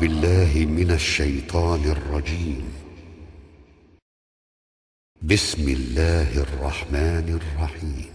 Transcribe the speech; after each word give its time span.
بالله 0.00 0.66
من 0.66 0.90
الشيطان 0.90 1.84
الرجيم. 1.84 2.72
بسم 5.22 5.68
الله 5.68 6.40
الرحمن 6.40 7.40
الرحيم. 7.40 8.10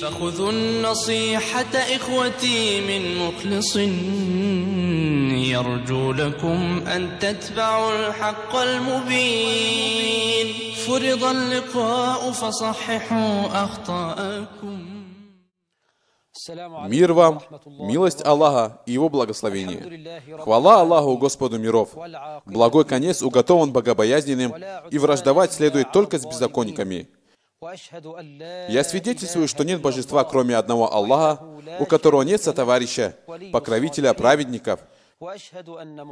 فخذوا 0.00 0.52
النصيحة 0.52 1.76
إخوتي 1.76 2.80
من 2.80 3.18
مخلص 3.18 3.76
يرجو 5.48 6.12
لكم 6.12 6.86
أن 6.86 7.18
تتبعوا 7.18 8.08
الحق 8.08 8.56
المبين. 8.56 10.46
فرض 10.86 11.24
اللقاء 11.24 12.32
فصححوا 12.32 13.64
أخطاءكم. 13.64 14.91
Мир 16.88 17.12
вам, 17.12 17.40
милость 17.66 18.24
Аллаха 18.24 18.80
и 18.86 18.92
Его 18.92 19.08
благословение. 19.08 20.20
Хвала 20.38 20.80
Аллаху, 20.80 21.16
Господу 21.16 21.58
миров. 21.58 21.90
Благой 22.46 22.84
конец 22.84 23.22
уготован 23.22 23.72
богобоязненным, 23.72 24.54
и 24.90 24.98
враждовать 24.98 25.52
следует 25.52 25.92
только 25.92 26.18
с 26.18 26.26
беззаконниками. 26.26 27.08
Я 28.68 28.82
свидетельствую, 28.82 29.46
что 29.46 29.64
нет 29.64 29.80
божества, 29.80 30.24
кроме 30.24 30.56
одного 30.56 30.92
Аллаха, 30.92 31.44
у 31.78 31.86
которого 31.86 32.22
нет 32.22 32.42
сотоварища, 32.42 33.16
покровителя 33.52 34.12
праведников. 34.14 34.80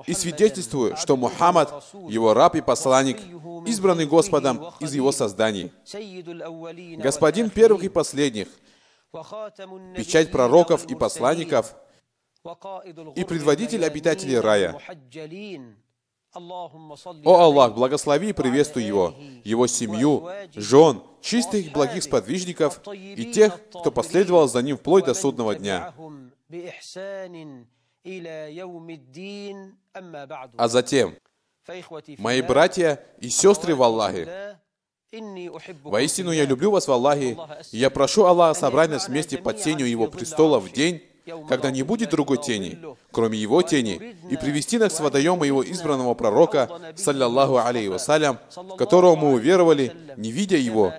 И 0.06 0.14
свидетельствую, 0.14 0.96
что 0.96 1.16
Мухаммад, 1.16 1.82
его 2.08 2.32
раб 2.32 2.54
и 2.54 2.60
посланник, 2.60 3.18
избранный 3.66 4.06
Господом 4.06 4.66
из 4.78 4.94
его 4.94 5.10
созданий. 5.10 5.72
Господин 6.98 7.50
первых 7.50 7.82
и 7.82 7.88
последних, 7.88 8.46
печать 9.12 10.30
пророков 10.30 10.86
и 10.86 10.94
посланников 10.94 11.74
и 13.16 13.24
предводитель 13.24 13.84
обитателей 13.84 14.38
рая. 14.38 14.78
О 16.32 17.40
Аллах, 17.40 17.74
благослови 17.74 18.30
и 18.30 18.32
приветствуй 18.32 18.84
его, 18.84 19.14
его 19.42 19.66
семью, 19.66 20.28
жен, 20.54 21.02
чистых 21.20 21.72
благих 21.72 22.04
сподвижников 22.04 22.80
и 22.92 23.32
тех, 23.32 23.60
кто 23.68 23.90
последовал 23.90 24.46
за 24.46 24.62
ним 24.62 24.76
вплоть 24.76 25.06
до 25.06 25.14
судного 25.14 25.56
дня. 25.56 25.92
А 30.56 30.68
затем, 30.68 31.16
мои 32.18 32.42
братья 32.42 33.04
и 33.18 33.28
сестры 33.28 33.74
в 33.74 33.82
Аллахе, 33.82 34.59
Воистину 35.82 36.30
я 36.30 36.44
люблю 36.44 36.70
вас 36.70 36.86
в 36.86 36.92
Аллахе, 36.92 37.36
и 37.72 37.78
я 37.78 37.90
прошу 37.90 38.26
Аллаха 38.26 38.58
собрать 38.58 38.90
нас 38.90 39.08
вместе 39.08 39.38
под 39.38 39.60
тенью 39.60 39.88
Его 39.88 40.06
престола 40.06 40.60
в 40.60 40.70
день, 40.70 41.02
когда 41.48 41.72
не 41.72 41.82
будет 41.82 42.10
другой 42.10 42.38
тени, 42.38 42.78
кроме 43.10 43.36
Его 43.36 43.62
тени, 43.62 44.16
и 44.30 44.36
привести 44.36 44.78
нас 44.78 44.94
к 44.94 45.00
водоему 45.00 45.42
Его 45.42 45.68
избранного 45.68 46.14
пророка, 46.14 46.94
саллиллаху 46.94 47.56
алейхи 47.56 47.88
вассалям, 47.88 48.38
в 48.54 48.76
которого 48.76 49.16
мы 49.16 49.32
уверовали, 49.32 49.92
не 50.16 50.30
видя 50.30 50.56
Его, 50.56 50.92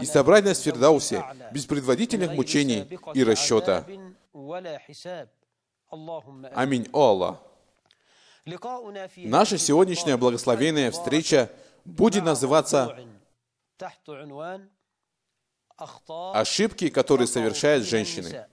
и 0.00 0.06
собрать 0.06 0.44
нас 0.46 0.58
в 0.58 0.62
Фердаусе 0.62 1.22
без 1.52 1.66
предводительных 1.66 2.32
мучений 2.32 2.86
и 3.12 3.22
расчета. 3.22 3.84
Аминь, 6.54 6.88
о 6.92 7.02
Аллах. 7.02 7.47
Наша 9.16 9.58
сегодняшняя 9.58 10.16
благословенная 10.16 10.90
встреча 10.90 11.50
будет 11.84 12.24
называться 12.24 12.96
«Ошибки, 16.34 16.88
которые 16.88 17.26
совершают 17.26 17.84
женщины». 17.84 18.46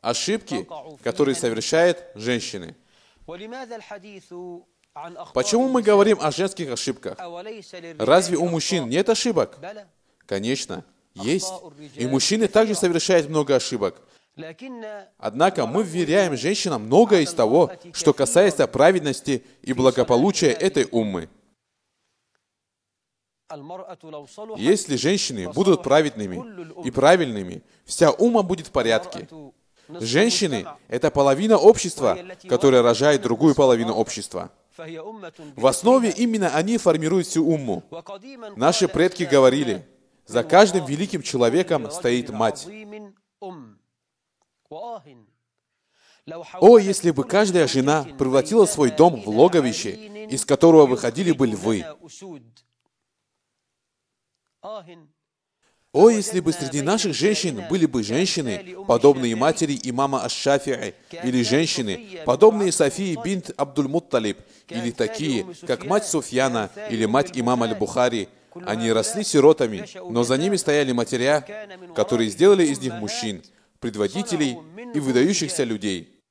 Ошибки, 0.00 0.68
которые 1.02 1.34
совершают 1.34 1.98
женщины. 2.14 2.76
Почему 5.34 5.68
мы 5.68 5.82
говорим 5.82 6.18
о 6.20 6.30
женских 6.30 6.70
ошибках? 6.70 7.18
Разве 7.98 8.36
у 8.36 8.48
мужчин 8.48 8.88
нет 8.88 9.08
ошибок? 9.08 9.58
Конечно, 10.26 10.84
есть. 11.14 11.52
И 11.96 12.06
мужчины 12.06 12.46
также 12.46 12.74
совершают 12.74 13.28
много 13.28 13.56
ошибок. 13.56 14.00
Однако 15.18 15.66
мы 15.66 15.82
вверяем 15.82 16.36
женщинам 16.36 16.82
многое 16.82 17.22
из 17.22 17.34
того, 17.34 17.70
что 17.92 18.12
касается 18.12 18.66
праведности 18.66 19.44
и 19.62 19.72
благополучия 19.72 20.50
этой 20.50 20.86
уммы. 20.90 21.28
Если 24.56 24.96
женщины 24.96 25.50
будут 25.50 25.82
праведными 25.82 26.84
и 26.84 26.90
правильными, 26.90 27.62
вся 27.84 28.10
ума 28.12 28.42
будет 28.42 28.68
в 28.68 28.70
порядке. 28.70 29.28
Женщины— 29.88 30.66
это 30.88 31.10
половина 31.10 31.58
общества, 31.58 32.16
которая 32.48 32.82
рожает 32.82 33.22
другую 33.22 33.56
половину 33.56 33.92
общества. 33.92 34.52
В 35.56 35.66
основе 35.66 36.10
именно 36.10 36.54
они 36.54 36.78
формируют 36.78 37.26
всю 37.26 37.44
умму. 37.44 37.82
Наши 38.56 38.86
предки 38.86 39.24
говорили, 39.24 39.84
за 40.26 40.44
каждым 40.44 40.86
великим 40.86 41.22
человеком 41.22 41.90
стоит 41.90 42.30
мать. 42.30 42.68
О, 46.60 46.78
если 46.78 47.10
бы 47.10 47.24
каждая 47.24 47.66
жена 47.66 48.06
превратила 48.18 48.66
свой 48.66 48.90
дом 48.90 49.20
в 49.20 49.28
логовище, 49.28 50.26
из 50.28 50.44
которого 50.44 50.86
выходили 50.86 51.32
бы 51.32 51.46
львы. 51.48 51.84
О, 55.92 56.08
если 56.08 56.38
бы 56.38 56.52
среди 56.52 56.82
наших 56.82 57.14
женщин 57.14 57.64
были 57.68 57.86
бы 57.86 58.04
женщины, 58.04 58.76
подобные 58.86 59.34
матери 59.34 59.76
имама 59.82 60.22
Аш-Шафи'i, 60.24 60.94
или 61.24 61.42
женщины, 61.42 62.22
подобные 62.24 62.70
Софии 62.70 63.18
бинт 63.24 63.50
Абдуль-Мутталиб, 63.56 64.38
или 64.68 64.92
такие, 64.92 65.46
как 65.66 65.84
мать 65.84 66.06
Суфьяна 66.06 66.70
или 66.90 67.06
мать 67.06 67.32
имама 67.34 67.66
Аль-Бухари, 67.66 68.28
они 68.66 68.92
росли 68.92 69.24
сиротами, 69.24 69.84
но 70.12 70.22
за 70.22 70.36
ними 70.36 70.54
стояли 70.54 70.92
матеря, 70.92 71.44
которые 71.96 72.30
сделали 72.30 72.66
из 72.66 72.78
них 72.78 72.94
мужчин, 72.94 73.42
предводителей 73.80 74.58
и 74.94 75.00
выдающихся 75.00 75.64
людей. 75.64 76.22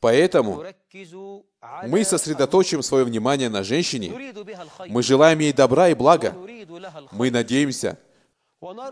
Поэтому 0.00 0.64
мы 1.84 2.04
сосредоточим 2.04 2.82
свое 2.82 3.04
внимание 3.04 3.48
на 3.48 3.62
женщине. 3.62 4.32
Мы 4.88 5.02
желаем 5.02 5.38
ей 5.38 5.52
добра 5.52 5.88
и 5.88 5.94
блага. 5.94 6.34
Мы 7.12 7.30
надеемся, 7.30 7.98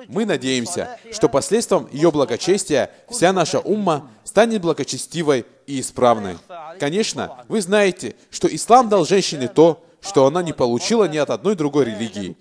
мы 0.09 0.27
надеемся, 0.27 0.99
что 1.11 1.29
последствием 1.29 1.89
ее 1.91 2.13
благочестия 2.13 2.91
вся 3.09 3.33
наша 3.33 3.59
умма 3.59 4.11
станет 4.25 4.61
благочестивой 4.61 5.45
и 5.67 5.81
исправной. 5.81 6.39
Конечно, 6.79 7.45
вы 7.49 7.61
знаете, 7.61 8.15
что 8.31 8.47
ислам 8.55 8.89
дал 8.89 9.05
женщине 9.05 9.49
то, 9.49 9.83
что 10.01 10.27
она 10.27 10.43
не 10.43 10.53
получила 10.53 11.09
ни 11.09 11.17
от 11.17 11.31
одной 11.31 11.57
другой 11.57 11.87
религии. 11.87 12.37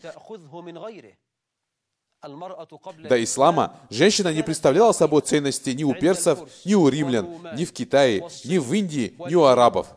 До 3.09 3.23
ислама 3.23 3.77
женщина 3.89 4.33
не 4.33 4.41
представляла 4.41 4.91
собой 4.91 5.21
ценности 5.21 5.69
ни 5.71 5.83
у 5.83 5.93
персов, 5.93 6.49
ни 6.65 6.73
у 6.73 6.87
римлян, 6.87 7.27
ни 7.55 7.65
в 7.65 7.73
Китае, 7.73 8.27
ни 8.43 8.57
в 8.57 8.73
Индии, 8.73 9.15
ни 9.27 9.35
у 9.35 9.43
арабов. 9.43 9.87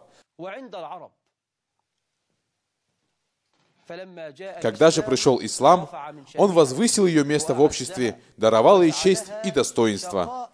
Когда 4.61 4.91
же 4.91 5.03
пришел 5.03 5.41
ислам, 5.41 5.89
он 6.37 6.53
возвысил 6.53 7.07
ее 7.07 7.25
место 7.25 7.55
в 7.55 7.61
обществе, 7.61 8.21
даровал 8.37 8.83
ей 8.83 8.93
честь 8.93 9.27
и 9.45 9.51
достоинство. 9.51 10.51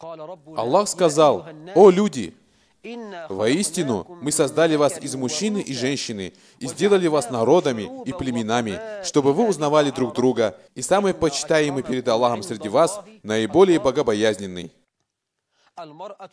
Аллах 0.00 0.88
сказал, 0.88 1.46
«О 1.74 1.90
люди, 1.90 2.36
Воистину, 2.82 4.06
мы 4.22 4.30
создали 4.30 4.76
вас 4.76 4.98
из 4.98 5.16
мужчины 5.16 5.58
и 5.58 5.74
женщины 5.74 6.32
и 6.60 6.68
сделали 6.68 7.08
вас 7.08 7.28
народами 7.28 7.90
и 8.04 8.12
племенами, 8.12 8.80
чтобы 9.04 9.32
вы 9.32 9.48
узнавали 9.48 9.90
друг 9.90 10.14
друга, 10.14 10.56
и 10.76 10.82
самый 10.82 11.12
почитаемый 11.12 11.82
перед 11.82 12.06
Аллахом 12.06 12.42
среди 12.42 12.68
вас 12.68 13.00
наиболее 13.24 13.80
богобоязненный. 13.80 14.72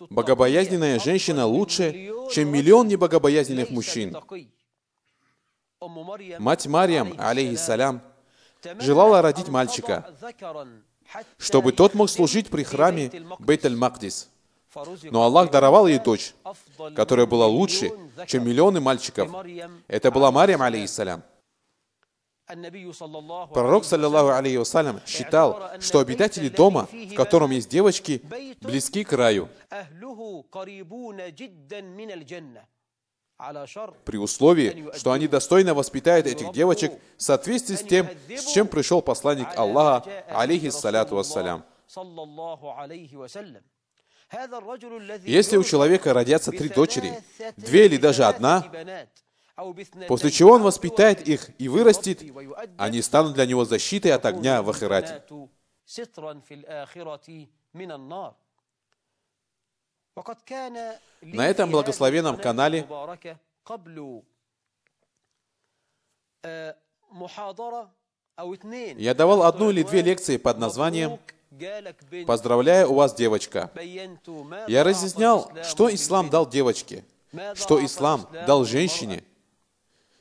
Богобоязненная 0.10 1.00
женщина 1.00 1.48
лучше, 1.48 2.12
чем 2.32 2.50
миллион 2.50 2.88
небогобоязненных 2.88 3.72
мужчин. 3.72 4.16
Мать 6.40 6.68
Мариям, 6.68 7.16
алейхиссалям, 7.18 8.02
желала 8.80 9.24
родить 9.24 9.50
мальчика, 9.50 10.16
чтобы 11.38 11.72
тот 11.72 11.96
мог 11.96 12.10
служить 12.10 12.50
при 12.50 12.64
храме 12.64 13.12
Бейт-аль-Магдис– 13.40 14.30
но 15.04 15.24
Аллах 15.24 15.52
даровал 15.52 15.88
ей 15.88 16.00
дочь, 16.00 16.34
которая 16.96 17.26
была 17.26 17.48
лучше, 17.48 17.92
чем 18.28 18.46
миллионы 18.46 18.80
мальчиков. 18.80 19.32
Это 19.88 20.12
была 20.12 20.32
Марьям, 20.32 20.62
алейхиссалям. 20.62 21.24
Пророк, 22.48 23.86
саллиллаху 23.86 24.30
алейхи 24.30 24.58
вассалям, 24.58 25.02
считал, 25.08 25.72
что 25.80 26.00
обитатели 26.00 26.50
дома, 26.50 26.88
в 26.92 27.16
котором 27.16 27.50
есть 27.52 27.70
девочки, 27.70 28.22
близки 28.62 29.04
к 29.04 29.14
раю, 29.14 29.50
при 34.06 34.18
условии, 34.18 34.90
что 34.96 35.12
они 35.12 35.28
достойно 35.28 35.74
воспитают 35.74 36.28
этих 36.28 36.54
девочек 36.54 36.94
в 37.18 37.24
соответствии 37.24 37.76
с 37.76 37.84
тем, 37.84 38.08
с 38.30 38.54
чем 38.54 38.68
пришел 38.68 39.02
посланник 39.02 39.48
Аллаха, 39.58 40.08
алейхи 40.30 40.70
саляту 40.70 41.16
вассалям. 41.16 41.64
Если 45.24 45.58
у 45.58 45.64
человека 45.64 46.14
родятся 46.14 46.52
три 46.52 46.70
дочери, 46.70 47.22
две 47.58 47.86
или 47.86 47.98
даже 47.98 48.26
одна, 48.26 48.64
после 50.08 50.32
чего 50.32 50.52
он 50.52 50.64
воспитает 50.64 51.28
их 51.28 51.50
и 51.60 51.68
вырастет, 51.68 52.24
они 52.78 53.02
станут 53.02 53.34
для 53.34 53.46
него 53.46 53.66
защитой 53.66 54.12
от 54.12 54.26
огня 54.26 54.62
в 54.62 54.70
Ахирате. 54.70 55.24
На 61.22 61.48
этом 61.48 61.72
благословенном 61.72 62.38
канале 62.38 62.88
я 68.98 69.14
давал 69.14 69.44
одну 69.44 69.70
или 69.70 69.84
две 69.84 70.02
лекции 70.02 70.38
под 70.38 70.58
названием 70.58 71.20
Поздравляю, 72.26 72.92
у 72.92 72.96
вас 72.96 73.14
девочка. 73.14 73.72
Я 74.68 74.84
разъяснял, 74.84 75.52
что 75.64 75.94
ислам 75.94 76.30
дал 76.30 76.48
девочке, 76.48 77.06
что 77.54 77.84
ислам 77.84 78.28
дал 78.48 78.66
женщине. 78.66 79.24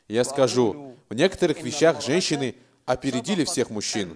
Я 0.08 0.24
скажу, 0.24 0.96
в 1.08 1.14
некоторых 1.14 1.62
вещах 1.62 2.02
женщины 2.02 2.56
опередили 2.84 3.44
всех 3.44 3.70
мужчин. 3.70 4.14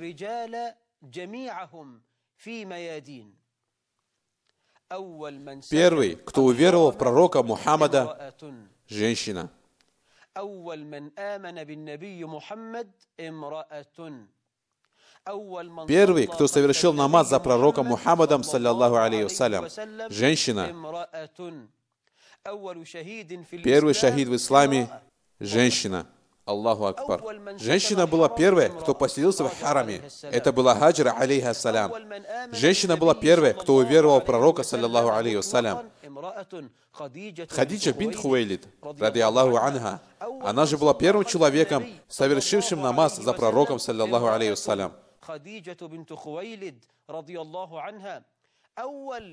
Первый, 5.71 6.17
кто 6.17 6.45
уверовал 6.45 6.93
в 6.93 6.99
пророка 6.99 7.43
Мухаммада, 7.43 8.35
женщина. 8.87 9.51
Первый, 15.87 16.27
кто 16.27 16.47
совершил 16.47 16.93
намаз 16.93 17.29
за 17.29 17.39
пророком 17.41 17.87
Мухаммадом, 17.89 18.43
саллиллаху 18.43 18.97
алейхи 18.97 19.29
женщина. 20.13 20.75
Первый 23.63 23.95
шахид 23.95 24.29
в 24.29 24.37
исламе– 24.37 24.89
женщина. 25.41 26.07
Аллаху 26.47 26.87
Акбар. 26.87 27.23
Женщина 27.59 28.07
была 28.07 28.31
первая, 28.31 28.71
кто 28.71 28.95
поселился 28.95 29.45
в 29.45 29.61
хараме. 29.61 30.01
Это 30.23 30.51
была 30.51 30.75
Хаджра, 30.75 31.11
алейхиссалям. 31.11 31.93
Женщина 32.53 32.97
была 32.97 33.15
первая, 33.15 33.53
кто 33.53 33.75
уверовал 33.75 34.23
в 34.23 34.25
пророка, 34.25 34.63
саллиллаху 34.63 35.11
алейхиссалям. 35.11 35.91
Хадиджа 37.51 37.93
бин 37.93 38.15
Хуэйлид, 38.15 38.67
ради 38.99 39.19
Аллаху 39.19 39.57
Анха, 39.57 40.01
она 40.43 40.65
же 40.65 40.79
была 40.79 40.95
первым 40.95 41.27
человеком, 41.27 41.87
совершившим 42.09 42.81
намаз 42.81 43.19
за 43.19 43.35
пророком, 43.35 43.79
саллиллаху 43.79 44.29
алейхиссалям. 44.29 44.93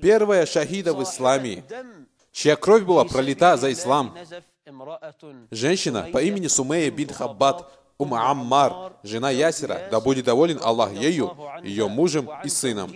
Первая 0.02 0.46
шахида 0.46 0.94
в 0.94 1.02
исламе, 1.02 1.64
чья 2.32 2.56
кровь 2.56 2.82
была 2.84 3.04
пролита 3.04 3.56
за 3.56 3.72
ислам. 3.72 4.16
Женщина 5.50 6.08
по 6.12 6.22
имени 6.22 6.48
Сумея 6.48 6.90
бин 6.90 7.08
Хаббат 7.12 7.70
Ум 7.98 8.14
Аммар, 8.14 8.94
жена 9.02 9.30
Ясера, 9.30 9.88
да 9.90 10.00
будет 10.00 10.26
доволен 10.26 10.60
Аллах 10.62 10.92
ею, 10.92 11.36
ее 11.62 11.88
мужем 11.88 12.28
и 12.44 12.48
сыном. 12.48 12.92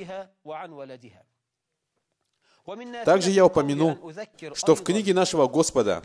Также 3.05 3.31
я 3.31 3.47
упомяну, 3.47 3.99
что 4.55 4.75
в 4.75 4.85
книге 4.85 5.15
нашего 5.15 5.47
Господа 5.47 6.03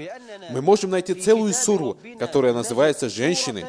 мы 0.50 0.62
можем 0.62 0.92
найти 0.92 1.14
целую 1.14 1.54
суру, 1.54 1.98
которая 2.18 2.54
называется 2.54 3.10
«Женщины». 3.10 3.66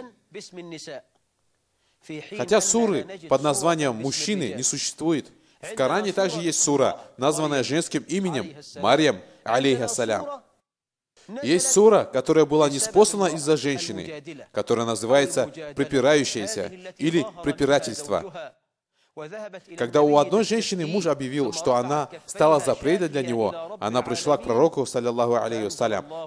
Хотя 2.36 2.60
суры 2.60 3.06
под 3.28 3.42
названием 3.42 3.94
«Мужчины» 3.94 4.54
не 4.56 4.62
существует. 4.62 5.26
В 5.60 5.74
Коране 5.74 6.12
также 6.12 6.40
есть 6.40 6.62
сура, 6.62 7.00
названная 7.16 7.64
женским 7.64 8.02
именем 8.02 8.54
Марьям, 8.76 9.20
алейхиссалям. 9.44 10.42
Есть 11.42 11.72
сура, 11.72 12.04
которая 12.04 12.44
была 12.44 12.70
неспослана 12.70 13.34
из-за 13.34 13.56
женщины, 13.56 14.22
которая 14.52 14.86
называется 14.86 15.48
«припирающаяся» 15.74 16.70
или 16.98 17.26
«препирательство». 17.42 18.54
Когда 19.78 20.02
у 20.02 20.18
одной 20.18 20.44
женщины 20.44 20.86
муж 20.86 21.06
объявил, 21.06 21.54
что 21.54 21.74
она 21.76 22.10
стала 22.26 22.60
запретной 22.60 23.08
для 23.08 23.22
него, 23.22 23.78
она 23.80 24.02
пришла 24.02 24.36
к 24.36 24.42
пророку, 24.42 24.84
саллиллаху 24.84 25.36
алейхи 25.36 25.70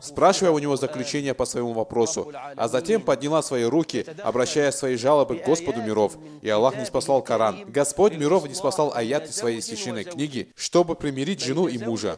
спрашивая 0.01 0.51
у 0.51 0.57
него 0.57 0.75
заключение 0.75 1.35
по 1.35 1.45
своему 1.45 1.73
вопросу, 1.73 2.31
а 2.33 2.67
затем 2.67 3.03
подняла 3.03 3.43
свои 3.43 3.63
руки, 3.65 4.05
обращая 4.23 4.71
свои 4.71 4.95
жалобы 4.95 5.37
к 5.37 5.45
Господу 5.45 5.83
миров. 5.83 6.17
И 6.41 6.49
Аллах 6.49 6.77
не 6.77 6.85
спасал 6.85 7.21
Коран. 7.21 7.63
Господь 7.67 8.17
миров 8.17 8.47
не 8.47 8.55
спасал 8.55 8.91
аяты 8.95 9.31
своей 9.31 9.61
священной 9.61 10.03
книги, 10.03 10.51
чтобы 10.55 10.95
примирить 10.95 11.41
жену 11.41 11.67
и 11.67 11.77
мужа. 11.77 12.17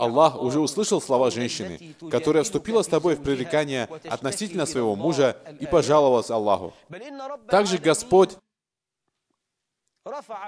Аллах 0.00 0.42
уже 0.42 0.58
услышал 0.58 1.00
слова 1.00 1.30
женщины, 1.30 1.94
которая 2.10 2.42
вступила 2.42 2.82
с 2.82 2.88
тобой 2.88 3.14
в 3.14 3.22
пререкание 3.22 3.88
относительно 4.08 4.66
своего 4.66 4.96
мужа 4.96 5.36
и 5.60 5.66
пожаловалась 5.66 6.30
Аллаху. 6.30 6.72
Также 7.48 7.78
Господь 7.78 8.30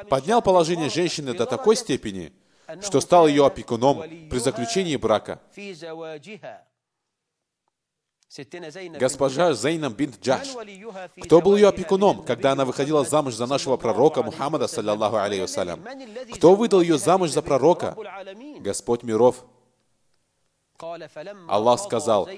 поднял 0.08 0.42
положение 0.42 0.90
женщины 0.90 1.34
до 1.34 1.46
такой 1.46 1.76
степени, 1.76 2.32
что 2.82 3.00
стал 3.00 3.26
ее 3.26 3.46
опекуном 3.46 4.02
при 4.28 4.38
заключении 4.38 4.96
брака. 4.96 5.40
Госпожа 8.99 9.52
Зейнам 9.52 9.92
бинт 9.92 10.20
Джаш. 10.20 10.49
Кто 11.23 11.40
был 11.40 11.54
ее 11.54 11.68
опекуном, 11.68 12.25
когда 12.25 12.52
она 12.52 12.64
выходила 12.64 13.04
замуж 13.04 13.34
за 13.34 13.46
нашего 13.46 13.76
пророка 13.76 14.23
Мухаммада, 14.23 14.66
саллаллаху 14.66 15.16
алейхи? 15.16 16.34
Кто 16.34 16.56
выдал 16.56 16.80
ее 16.80 16.99
замуж 16.99 17.30
за 17.30 17.42
пророка? 17.42 17.96
Господь 18.58 19.04
миров. 19.04 19.44
Аллах 21.49 21.81
сказал, 21.81 22.28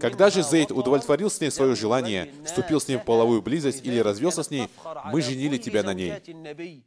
когда 0.00 0.30
же 0.30 0.42
Зейд 0.42 0.70
удовлетворил 0.70 1.30
с 1.30 1.40
ней 1.40 1.50
свое 1.50 1.74
желание, 1.74 2.32
вступил 2.44 2.80
с 2.80 2.88
ней 2.88 2.98
в 2.98 3.04
половую 3.04 3.42
близость 3.42 3.84
или 3.84 3.98
развелся 3.98 4.42
с 4.42 4.50
ней, 4.50 4.68
мы 5.06 5.22
женили 5.22 5.56
тебя 5.56 5.82
на 5.82 5.94
ней. 5.94 6.84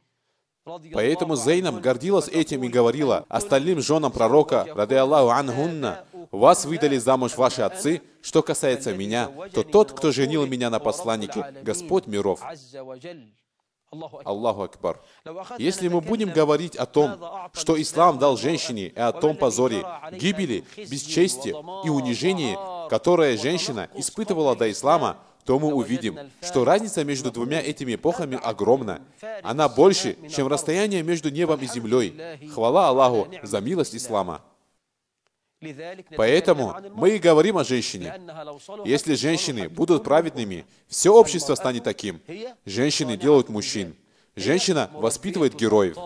Поэтому 0.92 1.36
Зейнам 1.36 1.80
гордилась 1.80 2.28
этим 2.28 2.62
и 2.64 2.68
говорила 2.68 3.24
остальным 3.28 3.80
женам 3.80 4.12
пророка, 4.12 4.66
рады 4.74 4.96
Аллаху 4.96 5.30
анхунна, 5.30 6.04
вас 6.30 6.64
выдали 6.64 6.98
замуж 6.98 7.36
ваши 7.36 7.62
отцы, 7.62 8.02
что 8.22 8.42
касается 8.42 8.94
меня, 8.94 9.30
то 9.52 9.62
тот, 9.62 9.92
кто 9.92 10.12
женил 10.12 10.46
меня 10.46 10.70
на 10.70 10.78
посланнике, 10.78 11.54
Господь 11.62 12.06
миров. 12.06 12.40
Аллаху 14.24 14.62
Акбар. 14.62 15.00
Если 15.58 15.88
мы 15.88 16.00
будем 16.00 16.30
говорить 16.30 16.76
о 16.76 16.86
том, 16.86 17.18
что 17.52 17.80
ислам 17.80 18.18
дал 18.18 18.36
женщине, 18.36 18.86
и 18.86 18.98
о 18.98 19.10
том 19.10 19.36
позоре, 19.36 19.84
гибели, 20.12 20.64
бесчестии 20.76 21.50
и 21.84 21.88
унижении, 21.88 22.56
которое 22.88 23.36
женщина 23.36 23.88
испытывала 23.96 24.54
до 24.54 24.70
ислама, 24.70 25.18
то 25.44 25.58
мы 25.58 25.74
увидим, 25.74 26.16
что 26.40 26.64
разница 26.64 27.02
между 27.02 27.32
двумя 27.32 27.60
этими 27.60 27.96
эпохами 27.96 28.38
огромна. 28.40 29.02
Она 29.42 29.68
больше, 29.68 30.16
чем 30.28 30.46
расстояние 30.46 31.02
между 31.02 31.30
небом 31.30 31.58
и 31.60 31.66
землей. 31.66 32.14
Хвала 32.54 32.88
Аллаху 32.88 33.26
за 33.42 33.60
милость 33.60 33.96
ислама. 33.96 34.40
Поэтому 36.16 36.74
мы 36.94 37.10
и 37.10 37.18
говорим 37.18 37.58
о 37.58 37.64
женщине. 37.64 38.14
Если 38.84 39.14
женщины 39.14 39.68
будут 39.68 40.04
праведными, 40.04 40.64
все 40.88 41.12
общество 41.12 41.54
станет 41.54 41.84
таким. 41.84 42.20
Женщины 42.64 43.16
делают 43.16 43.48
мужчин. 43.48 43.94
Женщина 44.36 44.90
воспитывает 44.94 45.54
героев. 45.54 45.96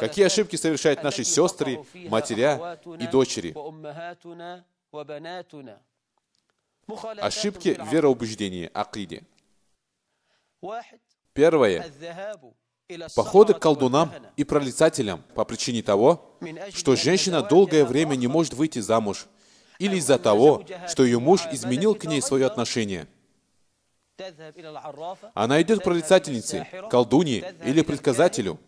Какие 0.00 0.26
ошибки 0.26 0.56
совершают 0.56 1.02
наши 1.02 1.24
сестры, 1.24 1.84
матеря 1.94 2.78
и 2.98 3.06
дочери? 3.06 3.54
Ошибки 7.20 7.74
в 7.74 7.92
вероубеждении, 7.92 8.70
акиде. 8.72 9.24
Первое. 11.32 11.90
Походы 13.14 13.54
к 13.54 13.58
колдунам 13.58 14.10
и 14.36 14.44
прорицателям 14.44 15.22
по 15.34 15.44
причине 15.44 15.82
того, 15.82 16.36
что 16.74 16.96
женщина 16.96 17.42
долгое 17.42 17.84
время 17.84 18.16
не 18.16 18.26
может 18.26 18.54
выйти 18.54 18.80
замуж, 18.80 19.26
или 19.78 19.96
из-за 19.96 20.18
того, 20.18 20.64
что 20.88 21.04
ее 21.04 21.18
муж 21.18 21.42
изменил 21.50 21.94
к 21.94 22.04
ней 22.04 22.22
свое 22.22 22.46
отношение. 22.46 23.06
Она 25.34 25.62
идет 25.62 25.80
к 25.80 25.84
прорицательнице, 25.84 26.66
колдуне 26.90 27.54
или 27.64 27.82
предсказателю. 27.82 28.58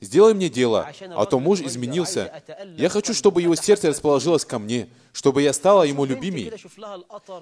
«Сделай 0.00 0.34
мне 0.34 0.48
дело, 0.48 0.90
а 1.10 1.26
то 1.26 1.38
муж 1.38 1.60
изменился. 1.60 2.42
Я 2.76 2.88
хочу, 2.88 3.14
чтобы 3.14 3.42
его 3.42 3.54
сердце 3.54 3.88
расположилось 3.88 4.44
ко 4.44 4.58
мне, 4.58 4.88
чтобы 5.12 5.42
я 5.42 5.52
стала 5.52 5.82
ему 5.82 6.04
любимей. 6.04 6.52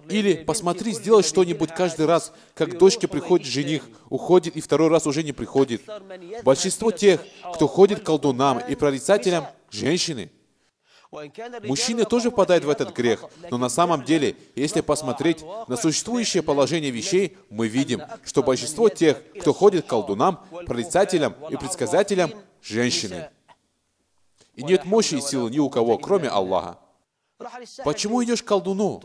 Или 0.08 0.34
посмотри, 0.44 0.92
сделай 0.92 1.22
что-нибудь 1.22 1.70
каждый 1.70 2.06
раз, 2.06 2.32
как 2.54 2.78
дочке 2.78 3.08
приходит 3.08 3.46
жених, 3.46 3.88
уходит 4.08 4.56
и 4.56 4.60
второй 4.60 4.88
раз 4.88 5.06
уже 5.06 5.22
не 5.22 5.32
приходит. 5.32 5.82
Большинство 6.42 6.90
тех, 6.90 7.20
кто 7.54 7.66
ходит 7.66 8.00
к 8.00 8.04
колдунам 8.04 8.58
и 8.58 8.74
прорицателям, 8.74 9.46
женщины. 9.70 10.30
Мужчины 11.10 12.04
тоже 12.04 12.30
впадают 12.30 12.64
в 12.64 12.68
этот 12.68 12.94
грех, 12.94 13.24
но 13.50 13.58
на 13.58 13.68
самом 13.68 14.04
деле, 14.04 14.36
если 14.54 14.80
посмотреть 14.80 15.44
на 15.68 15.76
существующее 15.76 16.42
положение 16.42 16.90
вещей, 16.90 17.36
мы 17.50 17.68
видим, 17.68 18.02
что 18.24 18.42
большинство 18.42 18.88
тех, 18.88 19.22
кто 19.40 19.52
ходит 19.52 19.86
к 19.86 19.88
колдунам, 19.88 20.40
прорицателям 20.66 21.34
и 21.50 21.56
предсказателям, 21.56 22.32
женщины. 22.62 23.30
И 24.54 24.62
нет 24.62 24.84
мощи 24.84 25.16
и 25.16 25.20
силы 25.20 25.50
ни 25.50 25.58
у 25.58 25.68
кого, 25.70 25.98
кроме 25.98 26.28
Аллаха. 26.28 26.78
«Почему 27.84 28.24
идешь 28.24 28.42
к 28.42 28.46
колдуну?» 28.46 29.00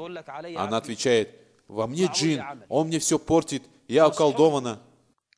Она 0.55 0.77
отвечает, 0.77 1.35
«Во 1.67 1.85
мне 1.87 2.05
джин, 2.05 2.43
он 2.69 2.87
мне 2.87 2.99
все 2.99 3.19
портит, 3.19 3.63
я 3.87 4.05
околдована». 4.05 4.79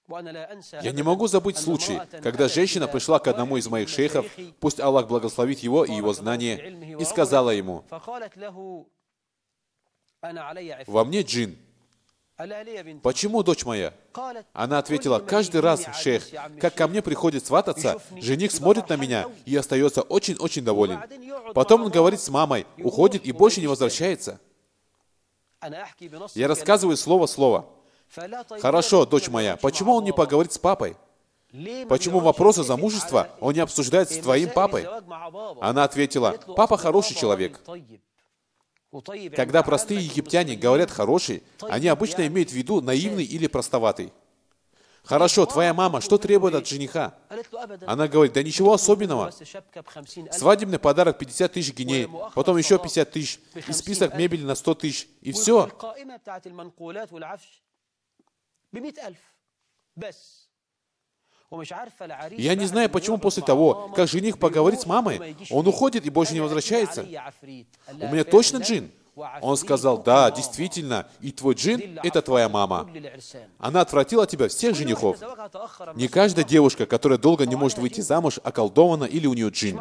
Я 0.09 0.91
не 0.91 1.03
могу 1.03 1.27
забыть 1.27 1.57
случай, 1.57 1.99
когда 2.21 2.47
женщина 2.47 2.87
пришла 2.87 3.19
к 3.19 3.27
одному 3.27 3.57
из 3.57 3.67
моих 3.67 3.89
шейхов, 3.89 4.25
пусть 4.59 4.79
Аллах 4.79 5.07
благословит 5.07 5.59
его 5.59 5.85
и 5.85 5.93
его 5.93 6.13
знание, 6.13 6.97
и 6.99 7.05
сказала 7.05 7.51
ему, 7.51 7.85
«Во 10.87 11.05
мне 11.05 11.21
джин. 11.21 11.57
Почему, 13.03 13.43
дочь 13.43 13.63
моя? 13.63 13.93
Она 14.53 14.79
ответила, 14.79 15.19
каждый 15.19 15.61
раз, 15.61 15.85
шейх, 16.01 16.23
как 16.59 16.73
ко 16.73 16.87
мне 16.87 17.01
приходит 17.01 17.45
свататься, 17.45 18.01
жених 18.17 18.51
смотрит 18.51 18.89
на 18.89 18.95
меня 18.95 19.27
и 19.45 19.55
остается 19.55 20.01
очень-очень 20.01 20.65
доволен. 20.65 20.99
Потом 21.53 21.83
он 21.83 21.91
говорит 21.91 22.19
с 22.19 22.29
мамой, 22.29 22.65
уходит 22.79 23.25
и 23.25 23.31
больше 23.31 23.61
не 23.61 23.67
возвращается. 23.67 24.39
Я 26.33 26.47
рассказываю 26.47 26.97
слово-слово. 26.97 27.69
Хорошо, 28.61 29.05
дочь 29.05 29.29
моя, 29.29 29.57
почему 29.57 29.95
он 29.95 30.03
не 30.03 30.11
поговорит 30.11 30.53
с 30.53 30.57
папой? 30.57 30.95
Почему 31.87 32.19
вопросы 32.19 32.63
замужества 32.63 33.29
он 33.39 33.53
не 33.53 33.59
обсуждает 33.59 34.09
с 34.09 34.17
твоим 34.17 34.49
папой? 34.49 34.87
Она 35.61 35.83
ответила, 35.83 36.37
папа 36.55 36.77
хороший 36.77 37.15
человек. 37.15 37.59
Когда 39.35 39.63
простые 39.63 40.01
египтяне 40.01 40.55
говорят 40.55 40.91
«хороший», 40.91 41.43
они 41.61 41.87
обычно 41.87 42.27
имеют 42.27 42.51
в 42.51 42.53
виду 42.53 42.81
наивный 42.81 43.23
или 43.23 43.47
простоватый. 43.47 44.13
Хорошо, 45.03 45.45
твоя 45.45 45.73
мама 45.73 45.99
что 45.99 46.17
требует 46.17 46.55
от 46.55 46.67
жениха? 46.67 47.15
Она 47.85 48.07
говорит, 48.07 48.33
да 48.33 48.41
ничего 48.41 48.73
особенного. 48.73 49.31
Свадебный 50.31 50.79
подарок 50.79 51.17
50 51.17 51.51
тысяч 51.51 51.73
гиней, 51.73 52.07
потом 52.35 52.57
еще 52.57 52.79
50 52.79 53.11
тысяч, 53.11 53.39
и 53.67 53.73
список 53.73 54.15
мебели 54.15 54.45
на 54.45 54.55
100 54.55 54.75
тысяч, 54.75 55.07
и 55.21 55.31
все. 55.33 55.69
Я 62.31 62.55
не 62.55 62.65
знаю, 62.65 62.89
почему 62.89 63.17
после 63.19 63.43
того, 63.43 63.89
как 63.95 64.09
жених 64.09 64.39
поговорит 64.39 64.81
с 64.81 64.85
мамой, 64.85 65.35
он 65.51 65.67
уходит 65.67 66.05
и 66.05 66.09
больше 66.09 66.33
не 66.33 66.39
возвращается. 66.39 67.03
У 67.03 68.07
меня 68.07 68.23
точно 68.23 68.57
джин. 68.57 68.91
Он 69.15 69.57
сказал, 69.57 70.01
да, 70.01 70.31
действительно, 70.31 71.07
и 71.21 71.31
твой 71.31 71.53
джин— 71.53 71.99
это 72.03 72.21
твоя 72.21 72.49
мама. 72.49 72.89
Она 73.59 73.81
отвратила 73.81 74.25
тебя 74.25 74.47
всех 74.47 74.75
женихов. 74.75 75.19
Не 75.93 76.07
каждая 76.07 76.43
девушка, 76.43 76.87
которая 76.87 77.19
долго 77.19 77.45
не 77.45 77.55
может 77.55 77.77
выйти 77.77 78.01
замуж, 78.01 78.39
околдована 78.43 79.03
или 79.03 79.27
у 79.27 79.33
нее 79.33 79.49
джин. 79.49 79.79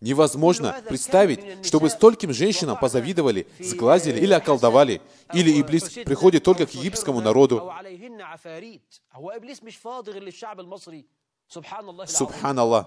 Невозможно 0.00 0.76
представить, 0.88 1.66
чтобы 1.66 1.90
стольким 1.90 2.32
женщинам 2.32 2.78
позавидовали, 2.78 3.48
сглазили 3.58 4.20
или 4.20 4.32
околдовали, 4.32 5.02
или 5.34 5.60
Иблис 5.60 5.88
приходит 5.88 6.44
только 6.44 6.66
к 6.66 6.70
египетскому 6.70 7.20
народу. 7.20 7.72
Субханаллах. 12.06 12.86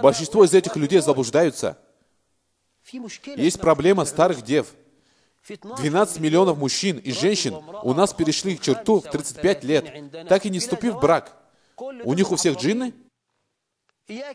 Большинство 0.00 0.44
из 0.44 0.54
этих 0.54 0.76
людей 0.76 1.00
заблуждаются. 1.00 1.76
Есть 3.36 3.60
проблема 3.60 4.04
старых 4.04 4.42
дев— 4.42 4.74
في 5.44 5.56
12 5.56 6.20
миллионов 6.20 6.56
мужчин 6.56 6.96
и 6.96 7.12
женщин 7.12 7.54
у 7.82 7.92
нас 7.92 8.14
перешли 8.14 8.58
черту 8.58 9.00
в 9.00 9.10
35 9.10 9.64
лет, 9.64 9.84
так 10.26 10.46
и 10.46 10.50
не 10.50 10.58
вступив 10.58 10.94
в 10.94 11.00
брак. 11.00 11.36
У 11.76 12.14
них 12.14 12.32
у 12.32 12.36
всех 12.36 12.56
джинны? 12.56 12.94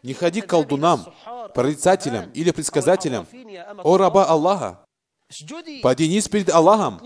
Не 0.04 0.14
ходи 0.14 0.42
к 0.42 0.48
колдунам, 0.48 1.08
прорицателям 1.56 2.30
или 2.36 2.52
предсказателям. 2.52 3.26
О 3.84 3.98
раба 3.98 4.26
Аллаха, 4.26 4.86
поднись 5.82 6.28
перед 6.28 6.50
Аллахом, 6.52 7.00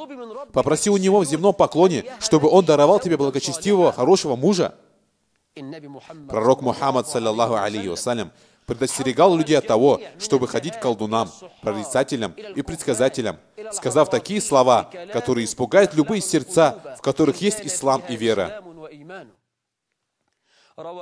попроси 0.52 0.90
у 0.90 0.98
Него 0.98 1.20
в 1.20 1.26
земном 1.26 1.54
поклоне, 1.54 2.04
чтобы 2.20 2.50
Он 2.50 2.66
даровал 2.66 3.00
тебе 3.00 3.16
благочестивого, 3.16 3.94
хорошего 3.94 4.36
мужа. 4.36 4.76
Пророк 6.28 6.62
Мухаммад, 6.62 7.08
саллаллаху 7.08 7.56
алейхи 7.56 7.88
вассалям, 7.88 8.32
предостерегал 8.66 9.36
людей 9.36 9.58
от 9.58 9.68
того, 9.68 10.02
чтобы 10.20 10.48
ходить 10.48 10.76
к 10.76 10.82
колдунам, 10.82 11.30
прорицателям 11.62 12.32
и 12.32 12.62
предсказателям, 12.62 13.38
сказав 13.72 14.10
такие 14.10 14.42
слова, 14.42 14.90
которые 15.12 15.46
испугают 15.46 15.94
любые 15.94 16.22
сердца, 16.22 16.96
в 16.98 17.02
которых 17.02 17.42
есть 17.42 17.62
ислам 17.62 18.04
и 18.10 18.16
вера. 18.16 18.64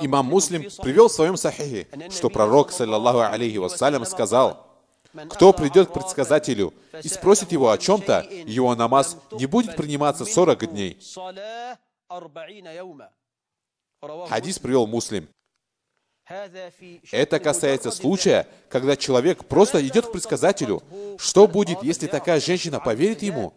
Имам 0.01 0.25
Муслим 0.25 0.63
привел 0.81 1.07
в 1.07 1.13
своем 1.13 1.37
сахихе, 1.37 1.87
что 2.09 2.29
пророк, 2.29 2.71
саллаллаху 2.71 3.21
алейхи 3.33 3.57
вассалям, 3.57 4.05
сказал, 4.05 4.67
кто 5.29 5.53
придет 5.53 5.89
к 5.89 5.93
предсказателю 5.93 6.73
и 7.03 7.07
спросит 7.07 7.51
его 7.51 7.71
о 7.71 7.77
чем-то, 7.77 8.25
его 8.45 8.75
намаз 8.75 9.17
не 9.31 9.45
будет 9.45 9.75
приниматься 9.75 10.25
40 10.25 10.71
дней. 10.71 10.99
Хадис 14.29 14.59
привел 14.59 14.87
Муслим. 14.87 15.29
Это 17.11 17.39
касается 17.39 17.91
случая, 17.91 18.47
когда 18.69 18.95
человек 18.95 19.45
просто 19.45 19.85
идет 19.85 20.07
к 20.07 20.11
предсказателю. 20.11 20.81
Что 21.17 21.47
будет, 21.47 21.83
если 21.83 22.07
такая 22.07 22.39
женщина 22.39 22.79
поверит 22.79 23.21
ему? 23.21 23.53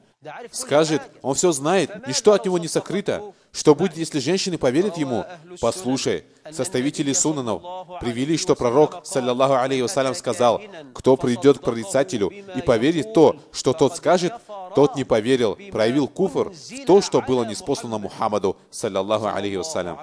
Скажет, 0.52 1.02
он 1.22 1.34
все 1.34 1.52
знает, 1.52 2.06
ничто 2.06 2.32
от 2.32 2.44
него 2.44 2.58
не 2.58 2.68
сокрыто. 2.68 3.32
Что 3.52 3.74
будет, 3.74 3.96
если 3.96 4.18
женщины 4.18 4.58
поверят 4.58 4.96
ему? 4.96 5.24
Послушай, 5.60 6.24
составители 6.50 7.12
сунанов 7.12 7.62
привели, 8.00 8.36
что 8.36 8.56
пророк, 8.56 9.06
саллаллаху 9.06 9.54
алейхи 9.54 9.82
вассалям, 9.82 10.14
сказал, 10.14 10.60
кто 10.92 11.16
придет 11.16 11.58
к 11.58 11.62
прорицателю 11.62 12.28
и 12.30 12.62
поверит 12.62 13.12
то, 13.12 13.36
что 13.52 13.72
тот 13.72 13.96
скажет, 13.96 14.32
тот 14.74 14.96
не 14.96 15.04
поверил, 15.04 15.56
проявил 15.70 16.08
куфр 16.08 16.50
в 16.50 16.84
то, 16.86 17.00
что 17.00 17.20
было 17.20 17.44
неспослано 17.44 17.98
Мухаммаду, 17.98 18.56
саллаллаху 18.70 19.28
алейхи 19.28 19.56
вассалям. 19.56 19.98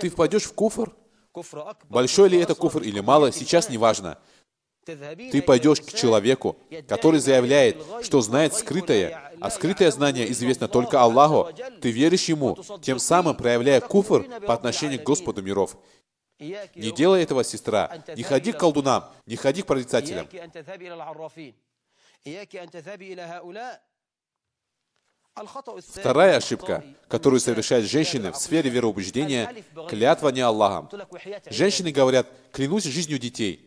Ты 0.00 0.10
впадешь 0.10 0.44
в 0.44 0.54
куфр? 0.54 0.94
Большой 1.88 2.28
ли 2.28 2.38
это 2.38 2.54
куфр 2.54 2.82
или 2.82 3.00
мало, 3.00 3.32
сейчас 3.32 3.68
не 3.68 3.78
важно. 3.78 4.18
Ты 4.84 5.42
пойдешь 5.42 5.80
к 5.80 5.92
человеку, 5.92 6.56
который 6.88 7.20
заявляет, 7.20 7.76
что 8.02 8.20
знает 8.20 8.54
скрытое, 8.54 9.32
а 9.40 9.50
скрытое 9.50 9.90
знание 9.92 10.30
известно 10.32 10.66
только 10.66 11.00
Аллаху. 11.00 11.50
Ты 11.80 11.90
веришь 11.90 12.24
ему, 12.24 12.58
тем 12.82 12.98
самым 12.98 13.36
проявляя 13.36 13.80
куфр 13.80 14.24
по 14.40 14.54
отношению 14.54 15.00
к 15.00 15.04
Господу 15.04 15.40
миров. 15.42 15.76
Не 16.40 16.90
делай 16.90 17.22
этого, 17.22 17.44
сестра. 17.44 18.02
Не 18.16 18.24
ходи 18.24 18.52
к 18.52 18.58
колдунам, 18.58 19.08
не 19.26 19.36
ходи 19.36 19.62
к 19.62 19.66
прорицателям. 19.66 20.28
Вторая 25.34 26.36
ошибка, 26.36 26.84
которую 27.08 27.40
совершают 27.40 27.86
женщины 27.86 28.32
в 28.32 28.36
сфере 28.36 28.68
вероубеждения– 28.70 29.54
клятва 29.88 30.28
не 30.28 30.40
Аллахом. 30.40 30.90
Женщины 31.46 31.90
говорят, 31.90 32.26
клянусь 32.52 32.84
жизнью 32.84 33.18
детей, 33.18 33.66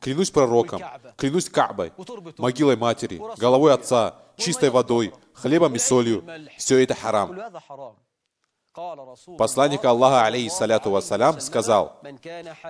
клянусь 0.00 0.30
пророком, 0.30 0.82
клянусь 1.16 1.48
Каабой, 1.48 1.92
могилой 2.38 2.76
матери, 2.76 3.20
головой 3.38 3.72
отца, 3.72 4.16
чистой 4.36 4.70
водой, 4.70 5.12
хлебом 5.32 5.74
и 5.76 5.78
солью. 5.78 6.24
Все 6.56 6.82
это 6.82 6.94
харам. 6.94 7.38
Посланник 9.36 9.84
Аллаха, 9.84 10.24
алейхиссаляту 10.24 10.90
вассалям, 10.90 11.40
сказал, 11.40 12.00